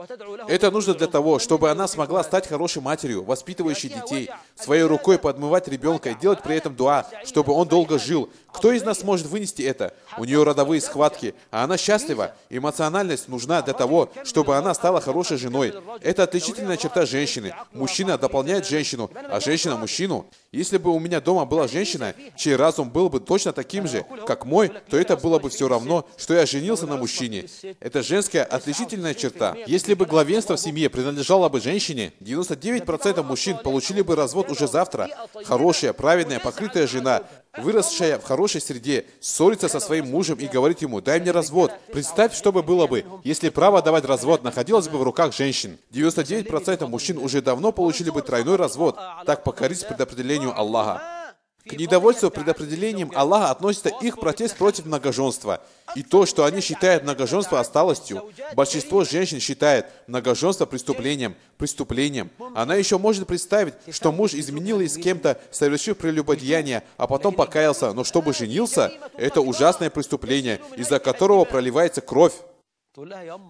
Это 0.49 0.71
нужно 0.71 0.95
для 0.95 1.07
того, 1.07 1.39
чтобы 1.39 1.71
она 1.71 1.87
смогла 1.87 2.25
стать 2.25 2.49
хорошей 2.49 2.81
матерью, 2.81 3.23
воспитывающей 3.23 3.91
детей, 3.91 4.31
своей 4.57 4.85
рукой 4.85 5.19
подмывать 5.19 5.69
ребенка 5.69 6.09
и 6.09 6.15
делать 6.15 6.43
при 6.43 6.57
этом 6.57 6.75
дуа, 6.75 7.07
чтобы 7.27 7.53
он 7.53 7.69
долго 7.69 7.99
жил. 7.99 8.31
Кто 8.53 8.71
из 8.73 8.83
нас 8.83 9.03
может 9.03 9.27
вынести 9.27 9.63
это? 9.63 9.95
У 10.19 10.25
нее 10.25 10.43
родовые 10.43 10.81
схватки, 10.81 11.35
а 11.51 11.65
она 11.65 11.77
счастлива. 11.77 12.35
Эмоциональность 12.51 13.29
нужна 13.29 13.63
для 13.63 13.73
того, 13.73 14.11
чтобы 14.25 14.57
она 14.57 14.75
стала 14.75 15.01
хорошей 15.01 15.39
женой. 15.39 15.75
Это 16.01 16.23
отличительная 16.25 16.77
черта 16.77 17.07
женщины. 17.07 17.55
Мужчина 17.73 18.19
дополняет 18.19 18.67
женщину, 18.67 19.11
а 19.31 19.41
женщина 19.41 19.77
мужчину. 19.77 20.27
Если 20.53 20.77
бы 20.77 20.91
у 20.91 20.99
меня 20.99 21.21
дома 21.21 21.47
была 21.47 21.67
женщина, 21.67 22.15
чей 22.37 22.57
разум 22.57 22.91
был 22.91 23.09
бы 23.09 23.21
точно 23.21 23.53
таким 23.53 23.89
же, 23.89 24.05
как 24.27 24.45
мой, 24.45 24.71
то 24.91 24.99
это 24.99 25.17
было 25.17 25.39
бы 25.39 25.49
все 25.49 25.67
равно, 25.67 26.07
что 26.19 26.35
я 26.35 26.45
женился 26.45 26.87
на 26.87 26.97
мужчине. 26.97 27.47
Это 27.81 28.03
женская 28.03 28.45
отличительная 28.45 29.15
черта. 29.15 29.57
Если 29.67 29.95
бы 29.95 30.05
главенство 30.05 30.57
в 30.57 30.61
семье 30.61 30.91
принадлежало 30.91 31.49
бы 31.49 31.61
женщине, 31.61 32.13
99% 32.21 33.23
мужчин 33.23 33.57
получили 33.59 34.03
бы 34.03 34.15
развод 34.15 34.51
уже 34.51 34.69
завтра. 34.69 35.09
Хорошая, 35.45 35.95
праведная, 35.95 36.39
покрытая 36.39 36.87
жена, 36.87 37.23
выросшая 37.59 38.19
в 38.19 38.25
хорошей 38.25 38.61
среде, 38.61 39.07
ссорится 39.21 39.69
со 39.69 39.81
своим 39.81 40.09
мужем 40.09 40.39
и 40.39 40.47
говорит 40.47 40.81
ему, 40.83 41.01
дай 41.01 41.21
мне 41.21 41.31
развод. 41.31 41.73
Представь, 41.93 42.35
что 42.35 42.53
бы 42.53 42.63
было 42.63 42.87
бы, 42.87 43.05
если 43.25 43.51
право 43.51 43.83
давать 43.83 44.05
развод 44.05 44.43
находилось 44.43 44.89
бы 44.89 44.99
в 44.99 45.03
руках 45.03 45.35
женщин. 45.35 45.79
99% 45.93 46.87
мужчин 46.87 47.19
уже 47.19 47.43
давно 47.43 47.73
получили 47.73 48.11
бы 48.11 48.23
тройной 48.23 48.57
развод. 48.57 48.99
Так 49.27 49.45
покорить 49.45 49.87
предопределению 49.87 50.59
Аллаха. 50.59 51.22
К 51.69 51.75
недовольству 51.75 52.29
предопределением 52.31 53.13
Аллаха 53.15 53.51
относится 53.51 53.91
их 54.01 54.19
протест 54.19 54.57
против 54.57 54.85
многоженства. 54.85 55.63
И 55.95 56.03
то, 56.03 56.27
что 56.27 56.45
они 56.45 56.61
считают 56.61 57.05
многоженство 57.05 57.61
осталостью. 57.61 58.33
Большинство 58.55 59.05
женщин 59.05 59.39
считает 59.39 59.87
многоженство 60.09 60.67
преступлением, 60.67 61.37
преступлением. 61.59 62.31
Она 62.55 62.75
еще 62.75 62.99
может 62.99 63.29
представить, 63.29 63.75
что 63.93 64.11
муж 64.11 64.35
изменил 64.35 64.81
ей 64.81 64.89
с 64.89 64.97
кем-то, 64.97 65.41
совершив 65.53 65.99
прелюбодеяние, 65.99 66.83
а 66.97 67.07
потом 67.07 67.35
покаялся. 67.35 67.93
Но 67.93 68.03
чтобы 68.03 68.33
женился, 68.33 68.93
это 69.17 69.41
ужасное 69.41 69.91
преступление, 69.91 70.61
из-за 70.77 70.99
которого 70.99 71.45
проливается 71.45 72.01
кровь. 72.01 72.35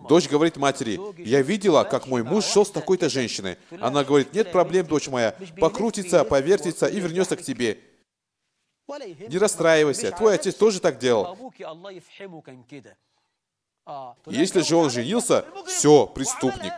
Дочь 0.09 0.29
говорит 0.29 0.57
матери, 0.57 1.01
я 1.19 1.43
видела, 1.43 1.83
как 1.85 2.07
мой 2.07 2.23
муж 2.23 2.45
шел 2.45 2.65
с 2.65 2.71
такой-то 2.71 3.09
женщиной. 3.09 3.57
Она 3.81 4.05
говорит, 4.05 4.35
нет 4.35 4.53
проблем, 4.53 4.87
дочь 4.87 5.09
моя, 5.09 5.35
покрутится, 5.59 6.25
повертится 6.25 6.87
и 6.87 7.01
вернется 7.01 7.37
к 7.37 7.43
тебе. 7.43 7.79
Не 8.89 9.39
расстраивайся, 9.39 10.11
твой 10.13 10.35
отец 10.35 10.55
тоже 10.55 10.81
так 10.81 10.99
делал. 10.99 11.37
Если 14.27 14.61
же 14.61 14.77
он 14.77 14.91
женился, 14.91 15.45
все, 15.67 16.07
преступник. 16.07 16.73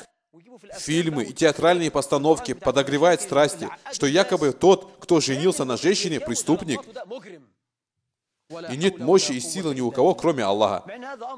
Фильмы 0.78 1.24
и 1.24 1.32
театральные 1.32 1.90
постановки 1.90 2.54
подогревают 2.54 3.20
страсти, 3.20 3.68
что 3.92 4.06
якобы 4.06 4.52
тот, 4.52 4.96
кто 5.00 5.20
женился 5.20 5.64
на 5.64 5.76
женщине, 5.76 6.20
преступник. 6.20 6.80
И 8.70 8.76
нет 8.76 8.98
мощи 8.98 9.32
и 9.32 9.40
силы 9.40 9.74
ни 9.74 9.80
у 9.80 9.90
кого, 9.90 10.14
кроме 10.14 10.44
Аллаха. 10.44 10.84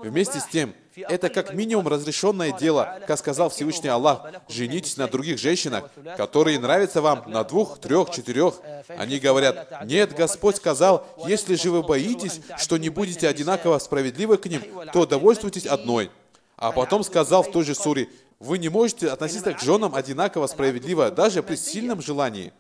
Вместе 0.03 0.41
с 0.41 0.47
тем, 0.47 0.75
это 0.97 1.29
как 1.29 1.55
минимум 1.55 1.89
разрешенное 1.89 2.53
дело, 2.53 2.99
как 3.07 3.19
сказал 3.19 3.51
Всевышний 3.51 3.89
Аллах, 3.89 4.27
женитесь 4.49 4.97
на 4.97 5.09
других 5.09 5.39
женщинах, 5.39 5.91
которые 6.17 6.59
нравятся 6.59 7.03
вам, 7.03 7.25
на 7.27 7.45
двух, 7.45 7.79
трех, 7.79 8.11
четырех. 8.11 8.55
Они 8.89 9.19
говорят, 9.19 9.85
нет, 9.85 10.15
Господь 10.15 10.57
сказал, 10.57 11.07
если 11.27 11.55
же 11.55 11.71
вы 11.71 11.83
боитесь, 11.83 12.41
что 12.59 12.77
не 12.77 12.89
будете 12.89 13.29
одинаково 13.29 13.79
справедливы 13.79 14.37
к 14.37 14.47
ним, 14.47 14.63
то 14.93 15.07
довольствуйтесь 15.07 15.67
одной. 15.67 16.11
А 16.57 16.73
потом 16.73 17.05
сказал 17.05 17.43
в 17.43 17.51
той 17.51 17.65
же 17.65 17.75
суре, 17.75 18.09
вы 18.39 18.59
не 18.59 18.69
можете 18.69 19.09
относиться 19.09 19.53
к 19.53 19.61
женам 19.61 19.95
одинаково 19.95 20.47
справедливо, 20.47 21.11
даже 21.11 21.43
при 21.43 21.57
сильном 21.57 22.03
желании. 22.03 22.53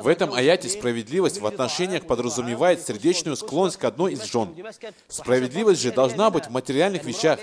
В 0.00 0.08
этом 0.08 0.34
аяте 0.34 0.68
справедливость 0.68 1.40
в 1.40 1.46
отношениях 1.46 2.06
подразумевает 2.06 2.86
сердечную 2.86 3.34
склонность 3.34 3.78
к 3.78 3.84
одной 3.84 4.12
из 4.12 4.24
жен. 4.24 4.54
Справедливость 5.08 5.80
же 5.80 5.90
должна 5.90 6.30
быть 6.30 6.46
в 6.46 6.50
материальных 6.50 7.04
вещах. 7.04 7.38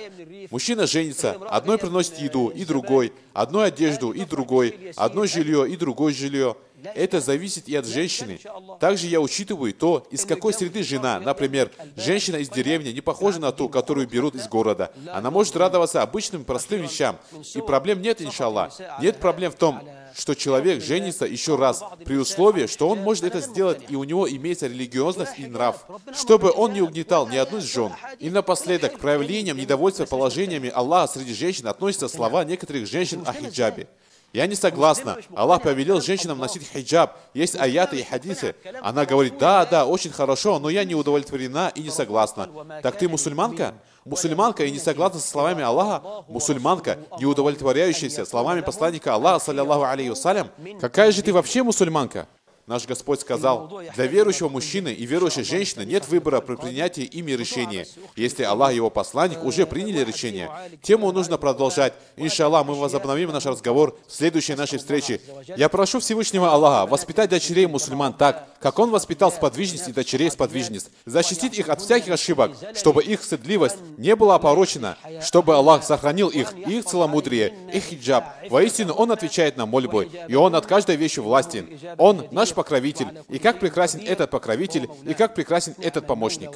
Мужчина 0.51 0.85
женится, 0.85 1.31
одной 1.49 1.79
приносит 1.79 2.19
еду 2.19 2.49
и 2.49 2.63
другой, 2.63 3.11
одной 3.33 3.67
одежду 3.67 4.11
и 4.11 4.23
другой, 4.23 4.93
одно 4.95 5.25
жилье 5.25 5.67
и 5.67 5.75
другое 5.75 6.13
жилье. 6.13 6.55
Это 6.84 7.19
зависит 7.19 7.67
и 7.67 7.75
от 7.75 7.86
женщины. 7.86 8.39
Также 8.80 9.07
я 9.07 9.19
учитываю 9.19 9.73
то, 9.73 10.07
из 10.11 10.25
какой 10.25 10.53
среды 10.53 10.84
жена. 10.84 11.19
Например, 11.19 11.71
женщина 11.95 12.38
из 12.38 12.49
деревни 12.49 12.89
не 12.89 13.01
похожа 13.01 13.39
на 13.39 13.51
ту, 13.51 13.69
которую 13.69 14.07
берут 14.07 14.36
из 14.36 14.47
города. 14.47 14.91
Она 15.11 15.32
может 15.32 15.55
радоваться 15.55 16.01
обычным 16.01 16.43
простым 16.43 16.82
вещам. 16.82 17.17
И 17.53 17.61
проблем 17.61 18.01
нет, 18.01 18.21
иншаллах. 18.21 18.73
Нет 19.01 19.17
проблем 19.17 19.51
в 19.51 19.55
том, 19.55 19.82
что 20.17 20.34
человек 20.34 20.84
женится 20.84 21.25
еще 21.25 21.55
раз, 21.55 21.84
при 22.03 22.15
условии, 22.15 22.65
что 22.65 22.89
он 22.89 22.99
может 22.99 23.23
это 23.23 23.39
сделать, 23.39 23.82
и 23.89 23.95
у 23.95 24.03
него 24.03 24.30
имеется 24.30 24.67
религиозность 24.67 25.38
и 25.38 25.45
нрав, 25.45 25.86
чтобы 26.15 26.51
он 26.51 26.73
не 26.73 26.82
угнетал 26.82 27.28
ни 27.28 27.38
одну 27.38 27.59
из 27.59 27.65
жен. 27.65 27.91
И 28.19 28.30
напоследок, 28.30 28.95
к 28.95 28.99
проявлениям 28.99 29.57
недовольства 29.57 30.05
положениями 30.05 30.69
Аллаха 30.73 31.13
среди 31.13 31.34
женщин 31.34 31.67
относятся 31.67 32.07
слова 32.07 32.43
некоторых 32.43 32.88
женщин 32.88 33.23
о 33.25 33.34
хиджабе. 33.34 33.88
Я 34.34 34.45
не 34.45 34.55
согласна. 34.55 35.17
Аллах 35.36 35.63
повелел 35.63 36.01
женщинам 36.01 36.38
носить 36.38 36.67
хиджаб. 36.67 37.17
Есть 37.34 37.55
аяты 37.55 37.99
и 37.99 38.03
хадисы. 38.03 38.55
Она 38.82 39.05
говорит, 39.05 39.38
да, 39.38 39.65
да, 39.65 39.86
очень 39.86 40.11
хорошо, 40.11 40.59
но 40.59 40.69
я 40.69 40.84
не 40.84 40.95
удовлетворена 40.95 41.71
и 41.73 41.82
не 41.82 41.89
согласна. 41.89 42.49
Так 42.84 42.97
ты 42.97 43.07
мусульманка? 43.07 43.73
Мусульманка 44.05 44.63
и 44.65 44.71
не 44.71 44.80
согласна 44.80 45.19
со 45.19 45.28
словами 45.28 45.63
Аллаха? 45.63 46.23
Мусульманка, 46.28 46.99
не 47.19 47.25
удовлетворяющаяся 47.25 48.25
словами 48.25 48.61
посланника 48.61 49.13
Аллаха, 49.13 49.45
саллиллаху 49.45 49.84
алейхи 49.84 50.09
вассалям? 50.09 50.49
Какая 50.80 51.11
же 51.11 51.21
ты 51.21 51.34
вообще 51.34 51.63
мусульманка? 51.63 52.28
Наш 52.68 52.86
Господь 52.86 53.22
сказал, 53.22 53.82
для 53.95 54.07
верующего 54.07 54.49
мужчины 54.49 54.89
и 54.89 55.05
верующей 55.05 55.45
женщины 55.45 55.86
нет 55.86 56.05
выбора 56.09 56.41
при 56.41 56.55
принятии 56.55 57.05
ими 57.05 57.32
решения. 57.32 57.88
Если 58.18 58.43
Аллах 58.43 58.74
и 58.74 58.76
его 58.76 58.89
посланник 58.89 59.41
уже 59.45 59.65
приняли 59.65 60.03
решение, 60.03 60.51
тему 60.82 61.13
нужно 61.13 61.38
продолжать. 61.38 61.93
Иншаллах, 62.18 62.65
мы 62.65 62.76
возобновим 62.76 63.32
наш 63.32 63.45
разговор 63.45 63.97
в 64.05 64.11
следующей 64.11 64.55
нашей 64.55 64.80
встрече. 64.80 65.22
Я 65.55 65.70
прошу 65.70 66.01
Всевышнего 66.01 66.51
Аллаха 66.51 66.91
воспитать 66.91 67.30
дочерей 67.30 67.68
мусульман 67.68 68.11
так, 68.11 68.49
как 68.59 68.80
Он 68.80 68.91
воспитал 68.91 69.32
сподвижниц 69.32 69.88
и 69.88 69.93
дочерей 69.93 70.30
сподвижниц, 70.30 70.88
защитить 71.05 71.57
их 71.57 71.70
от 71.70 71.80
всяких 71.80 72.11
ошибок, 72.11 72.51
чтобы 72.76 73.01
их 73.01 73.24
стыдливость 73.24 73.78
не 73.97 74.13
была 74.13 74.36
опорочена, 74.36 74.97
чтобы 75.22 75.55
Аллах 75.55 75.86
сохранил 75.86 76.28
их, 76.28 76.53
и 76.53 76.80
их 76.80 76.86
целомудрие, 76.86 77.53
их 77.72 77.86
хиджаб. 77.86 78.26
Воистину, 78.49 78.93
Он 78.93 79.13
отвечает 79.13 79.55
на 79.55 79.65
мольбы, 79.65 80.09
и 80.28 80.36
Он 80.36 80.53
от 80.53 80.65
каждой 80.65 80.97
вещи 80.97 81.22
властен. 81.22 81.70
Он 81.97 82.28
наш 82.32 82.57
покровитель. 82.57 83.09
И 83.28 83.38
как 83.38 83.61
прекрасен 83.61 84.00
этот 84.00 84.30
покровитель, 84.30 84.88
и 85.05 85.14
как 85.14 85.34
прекрасен 85.34 85.74
этот 85.78 86.07
помощник. 86.07 86.50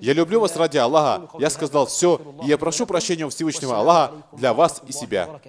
Я 0.00 0.12
люблю 0.12 0.40
вас 0.40 0.56
ради 0.56 0.76
Аллаха. 0.76 1.28
Я 1.38 1.50
сказал 1.50 1.86
все, 1.86 2.20
и 2.44 2.48
я 2.48 2.58
прошу 2.58 2.86
прощения 2.86 3.24
у 3.24 3.30
Всевышнего 3.30 3.78
Аллаха 3.78 4.22
для 4.32 4.52
вас 4.54 4.82
и 4.86 4.92
себя. 4.92 5.40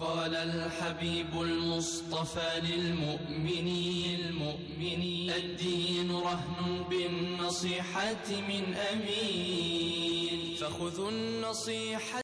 قال 0.00 0.34
الحبيب 0.34 1.42
المصطفى 1.42 2.60
للمؤمنين 2.62 4.20
المؤمنين 4.20 5.30
الدين 5.30 6.12
رهن 6.12 6.84
بالنصيحة 6.90 8.28
من 8.48 8.74
أمين 8.92 10.56
فخذوا 10.56 11.10
النصيحة 11.10 12.20